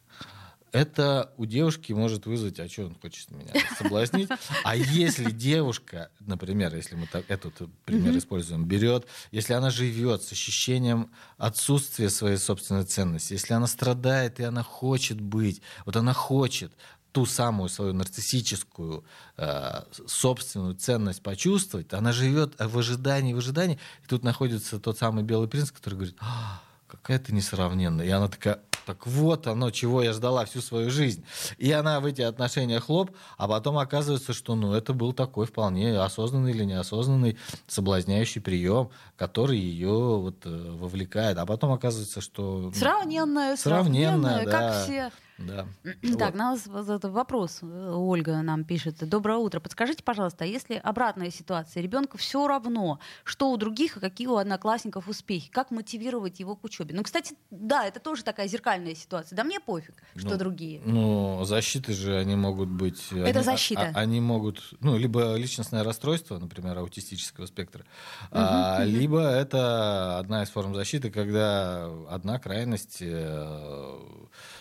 Это 0.73 1.33
у 1.37 1.45
девушки 1.45 1.93
может 1.93 2.25
вызвать, 2.25 2.59
а 2.59 2.67
что 2.67 2.87
он 2.87 2.97
хочет 3.01 3.31
меня 3.31 3.53
соблазнить. 3.79 4.31
А 4.65 4.75
если 4.75 5.31
девушка, 5.31 6.11
например, 6.21 6.75
если 6.75 6.97
мы 6.97 7.07
так, 7.07 7.25
этот 7.29 7.55
пример 7.85 8.17
используем, 8.17 8.65
берет, 8.65 9.07
если 9.31 9.53
она 9.53 9.69
живет 9.69 10.23
с 10.23 10.33
ощущением 10.33 11.11
отсутствия 11.37 12.09
своей 12.09 12.39
собственной 12.39 12.85
ценности, 12.85 13.35
если 13.35 13.53
она 13.53 13.67
страдает 13.67 14.41
и 14.41 14.45
она 14.45 14.63
хочет 14.63 15.21
быть, 15.21 15.61
вот 15.85 15.97
она 15.97 16.15
хочет 16.15 16.73
ту 17.13 17.27
самую 17.27 17.69
свою 17.69 17.93
нарциссическую 17.93 19.05
э, 19.37 19.83
собственную 20.07 20.75
ценность 20.75 21.23
почувствовать, 21.23 21.93
она 21.93 22.13
живет 22.13 22.55
в 22.59 22.79
ожидании, 22.79 23.35
в 23.35 23.39
ожидании, 23.39 23.79
и 24.03 24.07
тут 24.07 24.25
находится 24.25 24.81
тот 24.81 24.97
самый 24.97 25.23
белый 25.23 25.49
принц, 25.49 25.71
который 25.71 25.95
говорит, 25.95 26.17
«А, 26.21 26.63
какая 26.93 27.19
ты 27.19 27.35
несравненная. 27.35 28.07
И 28.07 28.11
она 28.11 28.29
такая, 28.29 28.61
так 28.87 29.07
вот 29.07 29.47
оно, 29.47 29.71
чего 29.71 30.03
я 30.03 30.13
ждала 30.13 30.45
всю 30.45 30.61
свою 30.61 30.91
жизнь. 30.91 31.25
И 31.59 31.71
она 31.73 32.01
в 32.01 32.07
эти 32.07 32.23
отношения 32.23 32.81
хлоп, 32.81 33.11
а 33.37 33.49
потом 33.49 33.79
оказывается, 33.79 34.33
что 34.33 34.55
ну, 34.55 34.75
это 34.75 34.93
был 34.93 35.13
такой 35.13 35.47
вполне 35.47 35.99
осознанный 35.99 36.51
или 36.51 36.65
неосознанный 36.65 37.39
соблазняющий 37.67 38.41
прием, 38.41 38.91
который 39.17 39.59
ее 39.59 40.19
вот, 40.19 40.45
э, 40.45 40.49
вовлекает. 40.49 41.39
А 41.39 41.47
потом 41.47 41.73
оказывается, 41.73 42.21
что... 42.21 42.59
ну, 42.61 42.73
Сравненная, 42.73 43.57
Сравненная, 43.57 44.37
сравненная, 44.37 44.45
да. 44.45 44.51
как 44.51 44.85
все. 44.85 45.11
Да. 45.47 45.67
Так, 45.85 45.95
Вот. 46.03 46.35
нас 46.35 46.63
вопрос 46.67 47.61
э, 47.63 47.91
Ольга 47.95 48.43
нам 48.43 48.65
пишет. 48.65 48.97
Доброе 49.09 49.39
утро. 49.39 49.61
Подскажите, 49.61 50.03
пожалуйста, 50.03 50.45
а 50.45 50.47
если 50.47 50.75
обратная 50.75 51.31
ситуация, 51.31 51.83
ребенку 51.83 52.19
все 52.19 52.47
равно, 52.47 52.99
что 53.25 53.51
у 53.51 53.57
других 53.57 53.97
и 53.97 54.01
какие 54.01 54.27
у 54.27 54.37
одноклассников 54.37 55.09
успехи, 55.09 55.51
как 55.51 55.71
мотивировать 55.71 56.41
его 56.41 56.57
к 56.57 56.65
учебе? 56.65 56.95
Ну, 56.95 57.03
кстати, 57.03 57.35
да, 57.51 57.87
это 57.87 58.01
тоже 58.01 58.23
такая 58.25 58.49
зеркальная 58.49 58.95
ситуация. 58.95 59.37
Да 59.37 59.45
мне 59.45 59.61
пофиг, 59.61 59.95
что 60.17 60.31
Ну, 60.31 60.37
другие. 60.39 60.81
Ну, 60.85 61.45
защиты 61.45 61.93
же 61.93 62.17
они 62.17 62.37
могут 62.37 62.69
быть... 62.69 63.13
Это 63.13 63.41
они, 63.41 63.43
защита. 63.43 63.93
а- 63.95 63.99
они 63.99 64.21
могут, 64.21 64.75
ну, 64.81 64.97
либо 64.97 65.35
личностное 65.37 65.85
расстройство, 65.85 66.39
например, 66.39 66.79
аутистического 66.79 67.47
спектра, 67.47 67.85
а, 68.31 68.83
либо 68.85 69.21
это 69.21 70.19
одна 70.19 70.43
из 70.43 70.51
форм 70.51 70.75
защиты, 70.75 71.11
когда 71.11 71.89
одна 72.09 72.39
крайность 72.39 72.99
э, 73.01 73.99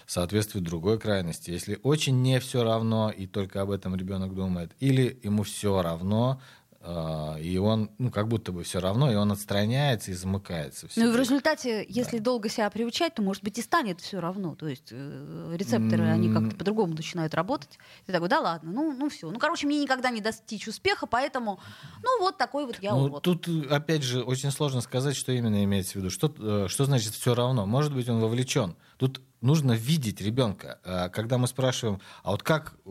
соответствует 0.05 0.65
другой 0.71 0.97
крайности. 0.99 1.51
Если 1.51 1.79
очень 1.83 2.21
не 2.21 2.39
все 2.39 2.63
равно, 2.63 3.11
и 3.11 3.27
только 3.27 3.61
об 3.61 3.69
этом 3.71 3.95
ребенок 3.95 4.33
думает, 4.33 4.71
или 4.79 5.19
ему 5.23 5.43
все 5.43 5.81
равно, 5.81 6.41
э, 6.79 7.41
и 7.41 7.57
он, 7.57 7.91
ну, 7.99 8.09
как 8.09 8.27
будто 8.27 8.51
бы 8.51 8.63
все 8.63 8.79
равно, 8.79 9.11
и 9.11 9.15
он 9.15 9.31
отстраняется 9.31 10.11
и 10.11 10.13
замыкается. 10.15 10.87
Ну 10.95 11.09
и 11.09 11.11
в 11.11 11.15
результате, 11.15 11.85
если 11.87 12.17
долго 12.19 12.49
себя 12.49 12.69
приучать, 12.69 13.13
то, 13.15 13.21
может 13.21 13.43
быть, 13.43 13.59
и 13.59 13.61
станет 13.61 13.99
все 14.01 14.19
равно. 14.19 14.55
То 14.55 14.67
есть 14.67 14.89
э, 14.91 15.55
рецепторы, 15.59 16.05
они 16.05 16.33
как-то 16.33 16.55
по-другому 16.55 16.93
начинают 16.95 17.33
работать. 17.35 17.77
Ты 18.05 18.13
такой, 18.13 18.29
да 18.29 18.39
ладно, 18.39 18.71
ну, 18.71 18.95
ну 18.97 19.09
все. 19.09 19.29
Ну, 19.29 19.37
короче, 19.39 19.67
мне 19.67 19.79
никогда 19.83 20.09
не 20.09 20.21
достичь 20.21 20.67
успеха, 20.67 21.05
поэтому, 21.05 21.59
ну, 22.01 22.19
вот 22.21 22.37
такой 22.37 22.65
вот 22.65 22.77
я 22.81 22.93
Ну, 22.95 23.03
урод. 23.03 23.21
тут, 23.23 23.47
э, 23.47 23.67
опять 23.69 24.03
же, 24.03 24.23
очень 24.23 24.51
сложно 24.51 24.81
сказать, 24.81 25.15
что 25.15 25.31
именно 25.33 25.63
имеется 25.65 25.93
в 25.93 25.95
виду. 25.97 26.09
Что, 26.09 26.67
что 26.67 26.85
значит 26.85 27.13
все 27.13 27.35
равно? 27.35 27.65
Может 27.67 27.93
быть, 27.93 28.09
он 28.09 28.19
вовлечен. 28.21 28.75
Тут 28.97 29.21
нужно 29.41 29.73
видеть 29.73 30.21
ребенка. 30.21 30.79
А 30.83 31.09
Когда 31.09 31.37
мы 31.37 31.47
спрашиваем, 31.47 31.99
а 32.23 32.31
вот 32.31 32.43
как 32.43 32.75
э, 32.85 32.89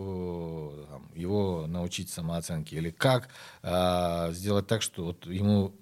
его 1.14 1.66
научить 1.66 2.10
самооценке, 2.10 2.76
или 2.76 2.90
как 2.90 3.28
э, 3.62 4.32
сделать 4.32 4.66
так, 4.66 4.82
что 4.82 5.04
вот 5.06 5.26
ему 5.26 5.74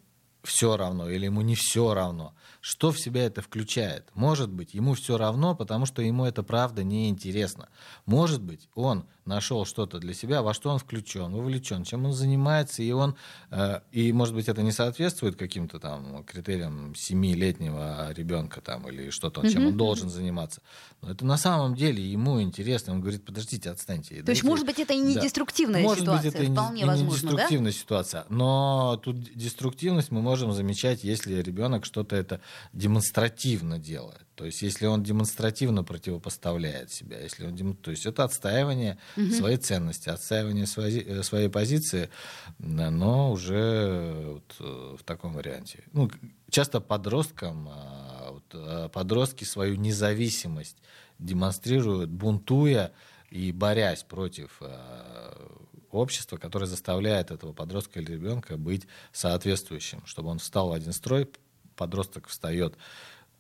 все 0.49 0.77
равно 0.77 1.09
или 1.11 1.27
ему 1.27 1.43
не 1.43 1.55
все 1.55 1.95
равно. 1.95 2.35
Что 2.61 2.91
в 2.91 2.99
себя 2.99 3.25
это 3.25 3.43
включает? 3.43 4.09
Может 4.15 4.51
быть, 4.51 4.75
ему 4.75 4.95
все 4.95 5.17
равно, 5.17 5.55
потому 5.55 5.87
что 5.87 6.03
ему 6.03 6.25
это 6.25 6.43
правда 6.43 6.83
неинтересно. 6.83 7.69
Может 8.07 8.43
быть, 8.43 8.69
он 8.75 9.07
нашел 9.29 9.65
что-то 9.65 9.99
для 9.99 10.15
себя, 10.15 10.43
во 10.43 10.55
что 10.55 10.71
он 10.71 10.79
включен, 10.79 11.33
вовлечен, 11.33 11.85
чем 11.85 12.07
он 12.07 12.13
занимается, 12.13 12.83
и 12.83 12.91
он, 12.91 13.15
э, 13.51 13.81
и 13.93 14.13
может 14.13 14.35
быть, 14.35 14.49
это 14.49 14.63
не 14.63 14.73
соответствует 14.73 15.37
каким-то 15.37 15.79
там 15.79 16.25
критериям 16.25 16.95
семилетнего 16.95 18.13
ребенка 18.13 18.61
там 18.61 18.89
или 18.89 19.11
что-то, 19.11 19.49
чем 19.49 19.67
он 19.69 19.77
должен 19.77 20.11
заниматься. 20.11 20.63
Но 21.03 21.11
это 21.13 21.25
на 21.25 21.37
самом 21.37 21.75
деле 21.75 22.03
ему 22.03 22.43
интересно. 22.43 22.95
Он 22.95 23.01
говорит, 23.01 23.25
подождите, 23.25 23.71
отстаньте. 23.71 24.23
То 24.23 24.31
есть, 24.31 24.43
может 24.43 24.67
быть, 24.67 24.79
это 24.79 24.95
и 24.95 24.99
не 24.99 25.15
Да. 25.15 25.21
деструктивная 25.21 25.83
Может 25.83 26.01
ситуация, 26.01 26.31
быть, 26.31 26.41
это 26.41 26.53
вполне 26.53 26.81
и 26.81 26.85
не 26.85 26.89
возможно, 26.89 27.23
да? 27.23 27.29
деструктивная 27.29 27.73
ситуация. 27.73 28.25
Но 28.29 29.01
тут 29.03 29.21
деструктивность 29.21 30.11
мы 30.11 30.23
можем 30.23 30.53
замечать, 30.53 31.05
если 31.05 31.41
ребенок 31.43 31.85
что-то 31.85 32.17
это 32.17 32.41
демонстративно 32.73 33.79
делает. 33.79 34.29
То 34.35 34.45
есть, 34.45 34.63
если 34.63 34.87
он 34.87 35.03
демонстративно 35.03 35.83
противопоставляет 35.83 36.93
себя, 36.93 37.21
если 37.21 37.47
он 37.47 37.75
то 37.75 37.91
есть 37.91 38.07
это 38.07 38.23
отстаивание 38.23 38.97
своей 39.37 39.57
ценности, 39.57 40.09
отстаивание 40.09 40.67
своей, 40.67 41.03
э, 41.03 41.23
своей 41.23 41.49
позиции, 41.49 42.11
но 42.59 43.33
уже 43.33 44.25
вот, 44.35 44.57
э, 44.61 44.97
в 44.99 45.05
таком 45.05 45.35
варианте. 45.35 45.85
Ну, 45.93 46.11
часто 46.51 46.81
подросткам 46.81 47.69
а, 47.71 48.31
вот, 48.33 48.45
а, 48.55 48.89
подростки 48.89 49.45
свою 49.45 49.77
независимость 49.77 50.77
демонстрируют, 51.19 52.11
бунтуя 52.11 52.93
и 53.31 53.53
борясь 53.53 54.03
против 54.03 54.59
э, 54.61 55.49
общества, 55.91 56.37
которое 56.37 56.67
заставляет 56.67 57.31
этого 57.31 57.53
подростка 57.53 58.01
или 58.01 58.13
ребенка 58.13 58.57
быть 58.57 58.87
соответствующим, 59.13 60.03
чтобы 60.07 60.31
он 60.31 60.39
встал 60.39 60.69
в 60.69 60.73
один 60.73 60.93
строй, 60.93 61.29
подросток 61.77 62.29
встает 62.29 62.77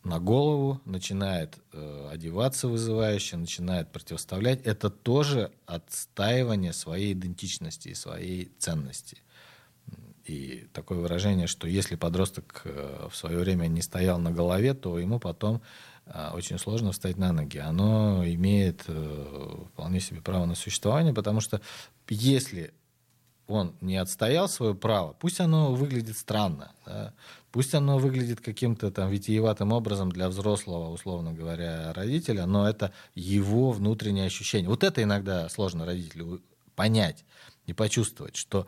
на 0.08 0.18
голову, 0.18 0.80
начинает 0.84 1.58
э, 1.72 2.08
одеваться 2.12 2.68
вызывающе, 2.68 3.36
начинает 3.36 3.90
противоставлять. 3.92 4.60
Это 4.62 4.90
тоже 4.90 5.52
отстаивание 5.66 6.72
своей 6.72 7.12
идентичности 7.12 7.88
и 7.88 7.94
своей 7.94 8.50
ценности. 8.58 9.18
И 10.28 10.66
такое 10.74 10.98
выражение, 10.98 11.46
что 11.46 11.66
если 11.66 11.96
подросток 11.96 12.62
э, 12.64 13.08
в 13.10 13.16
свое 13.16 13.38
время 13.38 13.66
не 13.66 13.80
стоял 13.80 14.18
на 14.18 14.30
голове, 14.30 14.74
то 14.74 14.98
ему 14.98 15.18
потом 15.18 15.62
э, 16.04 16.30
очень 16.34 16.58
сложно 16.58 16.92
встать 16.92 17.16
на 17.16 17.32
ноги. 17.32 17.58
Оно 17.58 18.22
имеет 18.26 18.84
э, 18.88 19.64
вполне 19.72 20.00
себе 20.00 20.20
право 20.20 20.44
на 20.44 20.54
существование, 20.54 21.14
потому 21.14 21.40
что 21.40 21.62
если 22.08 22.74
он 23.46 23.74
не 23.80 23.96
отстоял 23.96 24.48
свое 24.48 24.74
право, 24.74 25.14
пусть 25.14 25.40
оно 25.40 25.72
выглядит 25.72 26.18
странно, 26.18 26.72
да, 26.84 27.14
Пусть 27.50 27.74
оно 27.74 27.98
выглядит 27.98 28.40
каким-то 28.40 28.90
там 28.90 29.10
витиеватым 29.10 29.72
образом 29.72 30.12
для 30.12 30.28
взрослого, 30.28 30.90
условно 30.90 31.32
говоря, 31.32 31.92
родителя, 31.94 32.46
но 32.46 32.68
это 32.68 32.92
его 33.14 33.70
внутреннее 33.72 34.26
ощущение. 34.26 34.68
Вот 34.68 34.84
это 34.84 35.02
иногда 35.02 35.48
сложно 35.48 35.86
родителю 35.86 36.42
понять 36.74 37.24
и 37.66 37.72
почувствовать, 37.72 38.36
что 38.36 38.66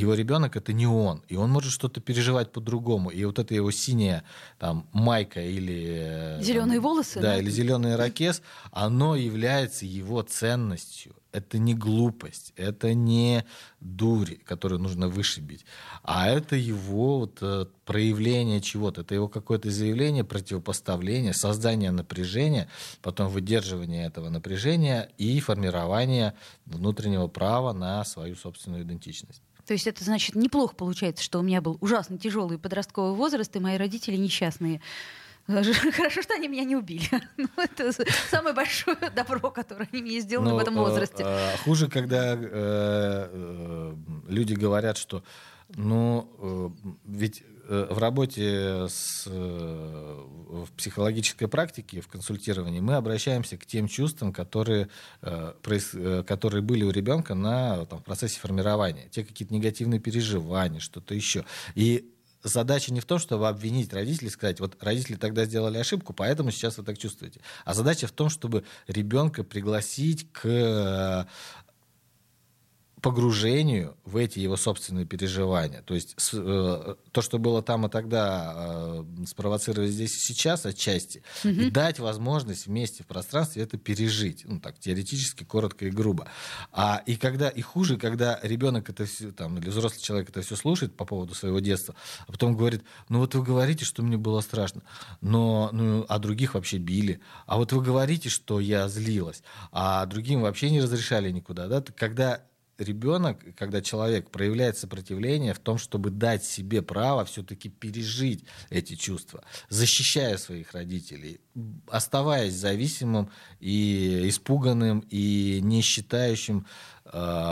его 0.00 0.14
ребенок 0.14 0.56
это 0.56 0.72
не 0.72 0.86
он, 0.86 1.22
и 1.28 1.36
он 1.36 1.50
может 1.50 1.72
что-то 1.72 2.00
переживать 2.00 2.52
по-другому. 2.52 3.10
И 3.10 3.24
вот 3.24 3.38
эта 3.38 3.54
его 3.54 3.70
синяя 3.70 4.24
там 4.58 4.86
майка 4.92 5.40
или 5.40 6.36
зеленые 6.40 6.80
волосы, 6.80 7.14
да, 7.20 7.32
да, 7.32 7.38
или 7.38 7.50
зеленый 7.50 7.96
ракес, 7.96 8.42
оно 8.72 9.16
является 9.16 9.86
его 9.86 10.20
ценностью. 10.22 11.16
Это 11.32 11.58
не 11.58 11.74
глупость, 11.74 12.52
это 12.56 12.94
не 12.94 13.44
дурь, 13.80 14.36
которую 14.44 14.80
нужно 14.80 15.08
вышибить, 15.08 15.66
а 16.02 16.28
это 16.28 16.56
его 16.56 17.20
вот, 17.20 17.38
э, 17.42 17.66
проявление 17.84 18.62
чего-то, 18.62 19.02
это 19.02 19.14
его 19.14 19.28
какое-то 19.28 19.70
заявление, 19.70 20.24
противопоставление, 20.24 21.34
создание 21.34 21.90
напряжения, 21.90 22.68
потом 23.02 23.28
выдерживание 23.28 24.06
этого 24.06 24.30
напряжения 24.30 25.10
и 25.18 25.40
формирование 25.40 26.32
внутреннего 26.64 27.28
права 27.28 27.72
на 27.74 28.02
свою 28.04 28.34
собственную 28.34 28.84
идентичность. 28.84 29.42
То 29.66 29.72
есть 29.72 29.86
это 29.86 30.04
значит 30.04 30.34
неплохо 30.36 30.74
получается, 30.76 31.24
что 31.24 31.40
у 31.40 31.42
меня 31.42 31.60
был 31.60 31.76
ужасно 31.80 32.18
тяжелый 32.18 32.58
подростковый 32.58 33.14
возраст, 33.14 33.54
и 33.56 33.58
мои 33.58 33.76
родители 33.76 34.16
несчастные. 34.16 34.80
Хорошо, 35.46 35.72
что 36.22 36.34
они 36.34 36.48
меня 36.48 36.64
не 36.64 36.76
убили. 36.76 37.08
Ну, 37.36 37.48
это 37.56 37.92
самое 38.30 38.54
большое 38.54 38.96
добро, 39.14 39.50
которое 39.50 39.88
они 39.92 40.02
мне 40.02 40.20
сделали 40.20 40.50
Но, 40.50 40.56
в 40.56 40.58
этом 40.58 40.78
э, 40.78 40.80
возрасте. 40.80 41.22
Э, 41.24 41.54
э, 41.54 41.56
хуже, 41.58 41.88
когда 41.88 42.34
э, 42.34 42.38
э, 42.42 43.94
люди 44.28 44.54
говорят, 44.54 44.96
что 44.96 45.22
ну, 45.74 46.30
э, 46.38 46.90
ведь 47.06 47.42
в 47.68 47.98
работе 47.98 48.86
с, 48.88 49.24
э, 49.26 49.30
в 49.30 50.70
психологической 50.76 51.48
практике, 51.48 52.00
в 52.00 52.08
консультировании, 52.08 52.80
мы 52.80 52.94
обращаемся 52.94 53.56
к 53.56 53.66
тем 53.66 53.88
чувствам, 53.88 54.32
которые, 54.32 54.88
э, 55.22 56.22
которые 56.26 56.62
были 56.62 56.84
у 56.84 56.90
ребенка 56.90 57.34
на 57.34 57.86
там, 57.86 58.02
процессе 58.02 58.40
формирования. 58.40 59.08
Те 59.10 59.24
какие-то 59.24 59.54
негативные 59.54 60.00
переживания, 60.00 60.80
что-то 60.80 61.14
еще. 61.14 61.44
И 61.74 62.12
задача 62.42 62.92
не 62.92 63.00
в 63.00 63.04
том, 63.04 63.18
чтобы 63.18 63.48
обвинить 63.48 63.92
родителей, 63.92 64.30
сказать, 64.30 64.60
вот 64.60 64.76
родители 64.82 65.16
тогда 65.16 65.44
сделали 65.44 65.78
ошибку, 65.78 66.12
поэтому 66.12 66.50
сейчас 66.50 66.78
вы 66.78 66.84
так 66.84 66.98
чувствуете. 66.98 67.40
А 67.64 67.74
задача 67.74 68.06
в 68.06 68.12
том, 68.12 68.30
чтобы 68.30 68.64
ребенка 68.86 69.44
пригласить 69.44 70.30
к 70.32 71.26
погружению 73.02 73.96
в 74.04 74.16
эти 74.16 74.38
его 74.38 74.56
собственные 74.56 75.04
переживания. 75.04 75.82
То 75.82 75.94
есть 75.94 76.14
с, 76.16 76.30
э, 76.32 76.94
то, 77.12 77.22
что 77.22 77.38
было 77.38 77.62
там 77.62 77.86
и 77.86 77.90
тогда, 77.90 78.54
э, 78.56 79.04
спровоцировать 79.26 79.90
здесь 79.90 80.16
и 80.16 80.18
сейчас 80.18 80.64
отчасти, 80.64 81.22
угу. 81.44 81.52
и 81.52 81.70
дать 81.70 81.98
возможность 81.98 82.66
вместе 82.66 83.02
в 83.02 83.06
пространстве 83.06 83.62
это 83.62 83.76
пережить. 83.76 84.44
Ну, 84.46 84.60
так, 84.60 84.78
теоретически, 84.78 85.44
коротко 85.44 85.86
и 85.86 85.90
грубо. 85.90 86.28
А, 86.72 87.02
и, 87.04 87.16
когда, 87.16 87.50
и 87.50 87.60
хуже, 87.60 87.98
когда 87.98 88.40
ребенок 88.42 88.88
это 88.88 89.04
все, 89.04 89.30
там, 89.30 89.58
или 89.58 89.68
взрослый 89.68 90.00
человек 90.00 90.30
это 90.30 90.40
все 90.40 90.56
слушает 90.56 90.96
по 90.96 91.04
поводу 91.04 91.34
своего 91.34 91.60
детства, 91.60 91.94
а 92.26 92.32
потом 92.32 92.56
говорит, 92.56 92.82
ну 93.10 93.18
вот 93.18 93.34
вы 93.34 93.42
говорите, 93.42 93.84
что 93.84 94.02
мне 94.02 94.16
было 94.16 94.40
страшно, 94.40 94.82
но, 95.20 95.68
ну, 95.72 96.06
а 96.08 96.18
других 96.18 96.54
вообще 96.54 96.78
били. 96.78 97.20
А 97.46 97.58
вот 97.58 97.72
вы 97.72 97.82
говорите, 97.82 98.30
что 98.30 98.58
я 98.58 98.88
злилась, 98.88 99.42
а 99.70 100.06
другим 100.06 100.40
вообще 100.40 100.70
не 100.70 100.80
разрешали 100.80 101.30
никуда. 101.30 101.68
Да? 101.68 101.84
Когда 101.94 102.40
ребенок, 102.78 103.38
когда 103.56 103.80
человек 103.80 104.30
проявляет 104.30 104.76
сопротивление 104.78 105.54
в 105.54 105.58
том, 105.58 105.78
чтобы 105.78 106.10
дать 106.10 106.44
себе 106.44 106.82
право 106.82 107.24
все-таки 107.24 107.68
пережить 107.68 108.44
эти 108.70 108.94
чувства, 108.94 109.42
защищая 109.68 110.36
своих 110.36 110.72
родителей, 110.72 111.40
оставаясь 111.88 112.54
зависимым 112.54 113.30
и 113.60 114.28
испуганным 114.28 115.00
и 115.10 115.60
не 115.62 115.80
считающим 115.80 116.66
э, 117.04 117.10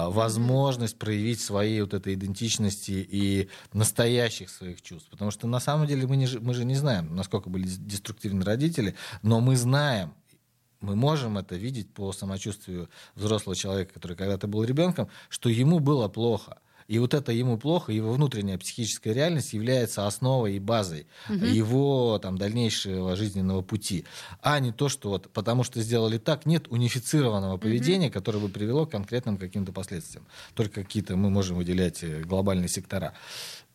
возможность 0.09 0.99
проявить 0.99 1.41
своей 1.41 1.81
вот 1.81 1.95
этой 1.95 2.15
идентичности 2.15 3.07
и 3.09 3.49
настоящих 3.73 4.51
своих 4.51 4.83
чувств. 4.83 5.09
Потому 5.11 5.31
что 5.31 5.47
на 5.47 5.61
самом 5.61 5.87
деле 5.87 6.07
мы, 6.07 6.17
не, 6.17 6.29
мы 6.41 6.55
же 6.55 6.65
не 6.65 6.75
знаем, 6.75 7.15
насколько 7.15 7.49
были 7.49 7.67
деструктивны 7.67 8.45
родители, 8.45 8.95
но 9.23 9.41
мы 9.41 9.57
знаем, 9.57 10.15
мы 10.85 10.97
можем 10.97 11.39
это 11.39 11.57
видеть 11.57 11.93
по 11.93 12.13
самочувствию 12.13 12.89
взрослого 13.15 13.57
человека, 13.57 13.95
который 13.95 14.17
когда-то 14.17 14.47
был 14.47 14.65
ребенком, 14.65 15.09
что 15.29 15.49
ему 15.49 15.79
было 15.81 16.09
плохо. 16.09 16.59
И 16.87 16.99
вот 16.99 17.15
это 17.15 17.33
ему 17.33 17.57
плохо, 17.57 17.93
его 17.93 18.13
внутренняя 18.13 18.59
психическая 18.59 19.15
реальность 19.15 19.55
является 19.55 20.07
основой 20.07 20.57
и 20.57 20.59
базой 20.59 21.07
угу. 21.29 21.45
его 21.45 22.19
там, 22.23 22.37
дальнейшего 22.37 23.17
жизненного 23.17 23.63
пути. 23.63 24.05
А 24.43 24.59
не 24.61 24.73
то, 24.73 24.89
что 24.89 25.09
вот 25.09 25.31
потому 25.33 25.65
что 25.65 25.81
сделали 25.81 26.19
так, 26.19 26.45
нет 26.47 26.69
унифицированного 26.69 27.57
поведения, 27.57 28.09
угу. 28.09 28.15
которое 28.15 28.39
бы 28.39 28.49
привело 28.49 28.87
к 28.87 28.91
конкретным 28.91 29.39
каким-то 29.39 29.73
последствиям. 29.73 30.27
Только 30.55 30.83
какие-то 30.83 31.17
мы 31.17 31.31
можем 31.31 31.57
выделять 31.57 32.03
э, 32.03 32.21
глобальные 32.21 32.69
сектора. 32.69 33.15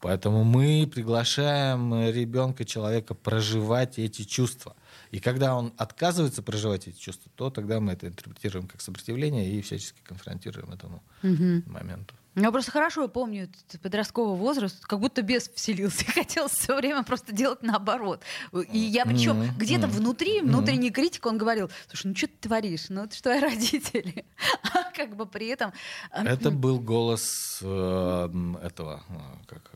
Поэтому 0.02 0.44
мы 0.44 0.90
приглашаем 0.92 2.10
ребенка, 2.10 2.64
человека 2.64 3.16
проживать 3.16 4.00
эти 4.00 4.24
чувства. 4.24 4.76
И 5.12 5.20
когда 5.20 5.56
он 5.56 5.74
отказывается 5.78 6.44
проживать 6.44 6.88
эти 6.88 6.98
чувства, 6.98 7.32
то 7.36 7.50
тогда 7.50 7.80
мы 7.80 7.94
это 7.94 8.08
интерпретируем 8.08 8.68
как 8.68 8.82
сопротивление 8.82 9.52
и 9.52 9.62
всячески 9.62 10.02
конфронтируем 10.04 10.72
этому 10.72 11.04
угу. 11.24 11.64
моменту. 11.66 12.16
Я 12.36 12.52
просто 12.52 12.72
хорошо 12.72 13.08
помню 13.08 13.50
подростковый 13.82 14.38
возраст, 14.38 14.86
как 14.86 15.00
будто 15.00 15.22
бес 15.22 15.50
вселился. 15.54 16.06
Я 16.08 16.14
хотела 16.14 16.48
все 16.48 16.76
время 16.76 17.04
просто 17.04 17.34
делать 17.34 17.64
наоборот. 17.64 18.24
И 18.72 18.78
я 18.78 19.06
причем 19.06 19.42
mm-hmm. 19.42 19.58
где-то 19.58 19.88
mm-hmm. 19.88 19.92
внутри, 19.92 20.42
внутренний 20.42 20.90
mm-hmm. 20.90 20.94
критик, 20.94 21.26
он 21.26 21.38
говорил, 21.38 21.70
слушай, 21.88 22.08
ну 22.08 22.16
что 22.16 22.28
ты 22.28 22.48
творишь? 22.48 22.86
Ну 22.90 23.04
это 23.04 23.16
что, 23.16 23.34
я 23.34 23.42
родители? 23.50 24.26
А 24.74 24.92
как 24.92 25.16
бы 25.16 25.26
при 25.26 25.48
этом... 25.48 25.74
А, 26.12 26.24
это 26.24 26.52
был 26.52 26.80
голос 26.80 27.60
э, 27.62 28.30
этого, 28.64 29.04
э, 29.10 29.46
как 29.48 29.72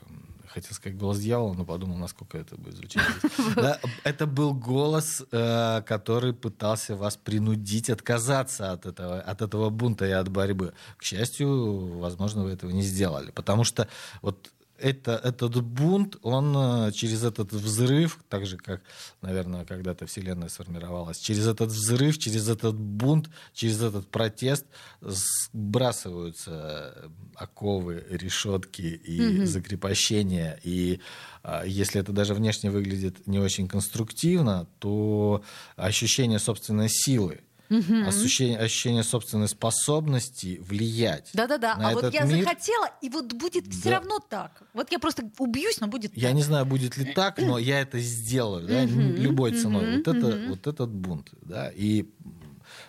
хотел 0.53 0.75
сказать 0.75 0.97
голос 0.97 1.19
дьявола, 1.19 1.53
но 1.53 1.65
подумал, 1.65 1.97
насколько 1.97 2.37
это 2.37 2.55
будет 2.55 2.75
звучать. 2.75 3.03
Да, 3.55 3.79
это 4.03 4.27
был 4.27 4.53
голос, 4.53 5.23
э, 5.31 5.81
который 5.85 6.33
пытался 6.33 6.95
вас 6.95 7.17
принудить 7.17 7.89
отказаться 7.89 8.71
от 8.71 8.85
этого, 8.85 9.19
от 9.19 9.41
этого 9.41 9.69
бунта 9.69 10.05
и 10.05 10.11
от 10.11 10.29
борьбы. 10.29 10.73
К 10.97 11.03
счастью, 11.03 11.99
возможно, 11.99 12.43
вы 12.43 12.51
этого 12.51 12.71
не 12.71 12.83
сделали. 12.83 13.31
Потому 13.31 13.63
что 13.63 13.87
вот 14.21 14.51
это, 14.83 15.13
этот 15.23 15.63
бунт, 15.63 16.17
он 16.23 16.53
э, 16.57 16.91
через 16.91 17.23
этот 17.23 17.53
взрыв, 17.53 18.19
так 18.27 18.45
же, 18.45 18.57
как, 18.57 18.81
наверное, 19.21 19.63
когда-то 19.63 20.05
Вселенная 20.05 20.49
сформировалась, 20.49 21.19
через 21.19 21.47
этот 21.47 21.69
взрыв, 21.69 22.17
через 22.17 22.49
этот 22.49 22.75
бунт, 22.75 23.29
через 23.53 23.81
этот 23.81 24.09
протест 24.09 24.65
сбрасываются 24.99 27.09
оковы, 27.35 28.03
решетки 28.09 28.81
и 28.81 29.21
mm-hmm. 29.21 29.45
закрепощения. 29.45 30.59
И 30.63 30.99
а, 31.43 31.63
если 31.63 32.01
это 32.01 32.11
даже 32.11 32.33
внешне 32.33 32.69
выглядит 32.69 33.25
не 33.25 33.39
очень 33.39 33.69
конструктивно, 33.69 34.67
то 34.79 35.43
ощущение 35.77 36.39
собственной 36.39 36.89
силы, 36.89 37.39
угу. 37.69 38.07
ощущение, 38.07 38.59
ощущение 38.59 39.03
собственной 39.03 39.47
способности 39.47 40.59
влиять. 40.61 41.29
Да-да-да. 41.33 41.75
А 41.79 41.91
вот 41.93 42.13
я 42.13 42.23
мир. 42.23 42.43
захотела, 42.43 42.89
и 43.01 43.09
вот 43.09 43.33
будет 43.33 43.65
да. 43.65 43.71
все 43.71 43.91
равно 43.91 44.19
так. 44.19 44.63
Вот 44.73 44.91
я 44.91 44.99
просто 44.99 45.29
убьюсь, 45.37 45.79
но 45.79 45.87
будет. 45.87 46.15
Я 46.15 46.29
так. 46.29 46.35
не 46.35 46.43
знаю, 46.43 46.65
будет 46.65 46.97
ли 46.97 47.13
так, 47.13 47.39
но 47.39 47.57
я 47.57 47.81
это 47.81 47.99
сделаю, 47.99 48.67
да, 48.67 48.85
любой 48.85 49.53
ценой. 49.53 49.97
Вот 49.97 50.07
это, 50.07 50.47
вот 50.49 50.67
этот 50.67 50.89
бунт, 50.89 51.29
да, 51.41 51.71
и 51.73 52.05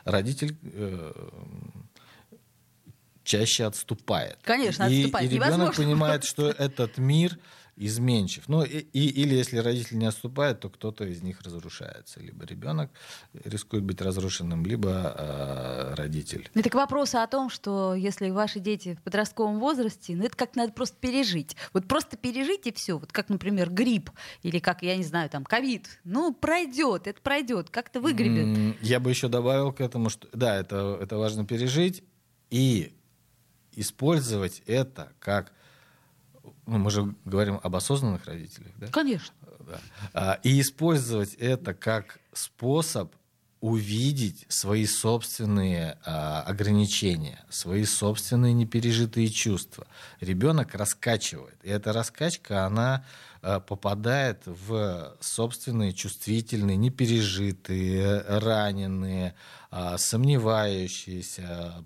родитель 0.04 0.56
э, 0.62 1.12
чаще 3.24 3.64
отступает. 3.64 4.38
Конечно, 4.42 4.86
отступает. 4.86 5.30
И, 5.30 5.34
и 5.34 5.38
ребенок 5.38 5.74
понимает, 5.74 6.24
что 6.24 6.48
этот 6.58 6.98
мир 6.98 7.38
изменчив. 7.76 8.48
Ну, 8.48 8.62
и, 8.62 8.78
и, 8.78 9.22
или 9.22 9.34
если 9.34 9.58
родители 9.58 9.96
не 9.96 10.06
отступают, 10.06 10.60
то 10.60 10.70
кто-то 10.70 11.04
из 11.04 11.22
них 11.22 11.40
разрушается. 11.42 12.20
Либо 12.20 12.44
ребенок 12.44 12.90
рискует 13.32 13.82
быть 13.82 14.00
разрушенным, 14.00 14.64
либо 14.64 15.14
э, 15.16 15.94
родитель. 15.94 16.48
Это 16.54 16.70
к 16.70 16.74
вопросу 16.74 17.18
о 17.18 17.26
том, 17.26 17.50
что 17.50 17.94
если 17.94 18.30
ваши 18.30 18.60
дети 18.60 18.94
в 18.94 19.02
подростковом 19.02 19.58
возрасте, 19.58 20.14
ну 20.14 20.24
это 20.24 20.36
как 20.36 20.54
надо 20.56 20.72
просто 20.72 20.96
пережить. 21.00 21.56
Вот 21.72 21.88
просто 21.88 22.16
пережить 22.16 22.66
и 22.66 22.72
все. 22.72 22.98
Вот 22.98 23.12
как, 23.12 23.28
например, 23.28 23.70
грипп 23.70 24.10
или 24.42 24.58
как, 24.58 24.82
я 24.82 24.96
не 24.96 25.04
знаю, 25.04 25.28
там, 25.28 25.44
ковид. 25.44 25.88
Ну, 26.04 26.32
пройдет, 26.32 27.06
это 27.06 27.20
пройдет, 27.20 27.70
как-то 27.70 28.00
выгребет. 28.00 28.76
Я 28.82 29.00
бы 29.00 29.10
еще 29.10 29.28
добавил 29.28 29.72
к 29.72 29.80
этому, 29.80 30.10
что 30.10 30.28
да, 30.32 30.56
это, 30.56 30.98
это 31.00 31.18
важно 31.18 31.44
пережить 31.44 32.04
и 32.50 32.94
использовать 33.72 34.62
это 34.66 35.12
как 35.18 35.52
ну, 36.66 36.78
мы 36.78 36.90
же 36.90 37.14
говорим 37.24 37.60
об 37.62 37.76
осознанных 37.76 38.24
родителях, 38.26 38.72
да? 38.78 38.86
Конечно. 38.88 39.34
Да. 39.60 39.80
А, 40.12 40.40
и 40.42 40.60
использовать 40.60 41.34
это 41.34 41.74
как 41.74 42.18
способ 42.32 43.14
увидеть 43.60 44.44
свои 44.48 44.84
собственные 44.84 45.98
а, 46.04 46.42
ограничения, 46.42 47.42
свои 47.48 47.84
собственные 47.84 48.52
непережитые 48.52 49.28
чувства. 49.28 49.86
Ребенок 50.20 50.74
раскачивает. 50.74 51.56
И 51.62 51.70
эта 51.70 51.92
раскачка, 51.94 52.66
она 52.66 53.06
попадает 53.66 54.42
в 54.46 55.16
собственные 55.20 55.92
чувствительные, 55.92 56.76
непережитые, 56.76 58.22
раненые, 58.22 59.34
а, 59.70 59.98
сомневающиеся 59.98 61.84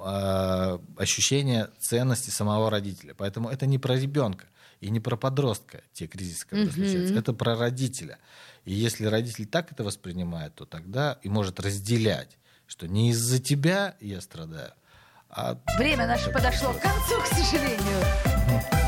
а, 0.00 0.80
ощущения 0.96 1.68
ценности 1.78 2.30
самого 2.30 2.70
родителя. 2.70 3.14
Поэтому 3.14 3.48
это 3.48 3.66
не 3.66 3.78
про 3.78 3.96
ребенка 3.96 4.46
и 4.80 4.88
не 4.88 5.00
про 5.00 5.16
подростка, 5.16 5.82
те 5.92 6.06
кризисы, 6.06 6.44
которые 6.44 6.68
mm-hmm. 6.68 6.74
случаются. 6.74 7.14
Это 7.14 7.32
про 7.32 7.56
родителя. 7.56 8.18
И 8.64 8.72
если 8.72 9.06
родитель 9.06 9.46
так 9.46 9.72
это 9.72 9.84
воспринимает, 9.84 10.54
то 10.54 10.64
тогда 10.64 11.18
и 11.22 11.28
может 11.28 11.60
разделять, 11.60 12.38
что 12.66 12.86
не 12.86 13.10
из-за 13.10 13.40
тебя 13.40 13.96
я 14.00 14.20
страдаю, 14.20 14.72
а... 15.30 15.58
Время 15.76 16.06
наше 16.06 16.30
подошло 16.30 16.72
к 16.72 16.80
концу, 16.80 17.20
к 17.20 17.26
сожалению. 17.26 18.87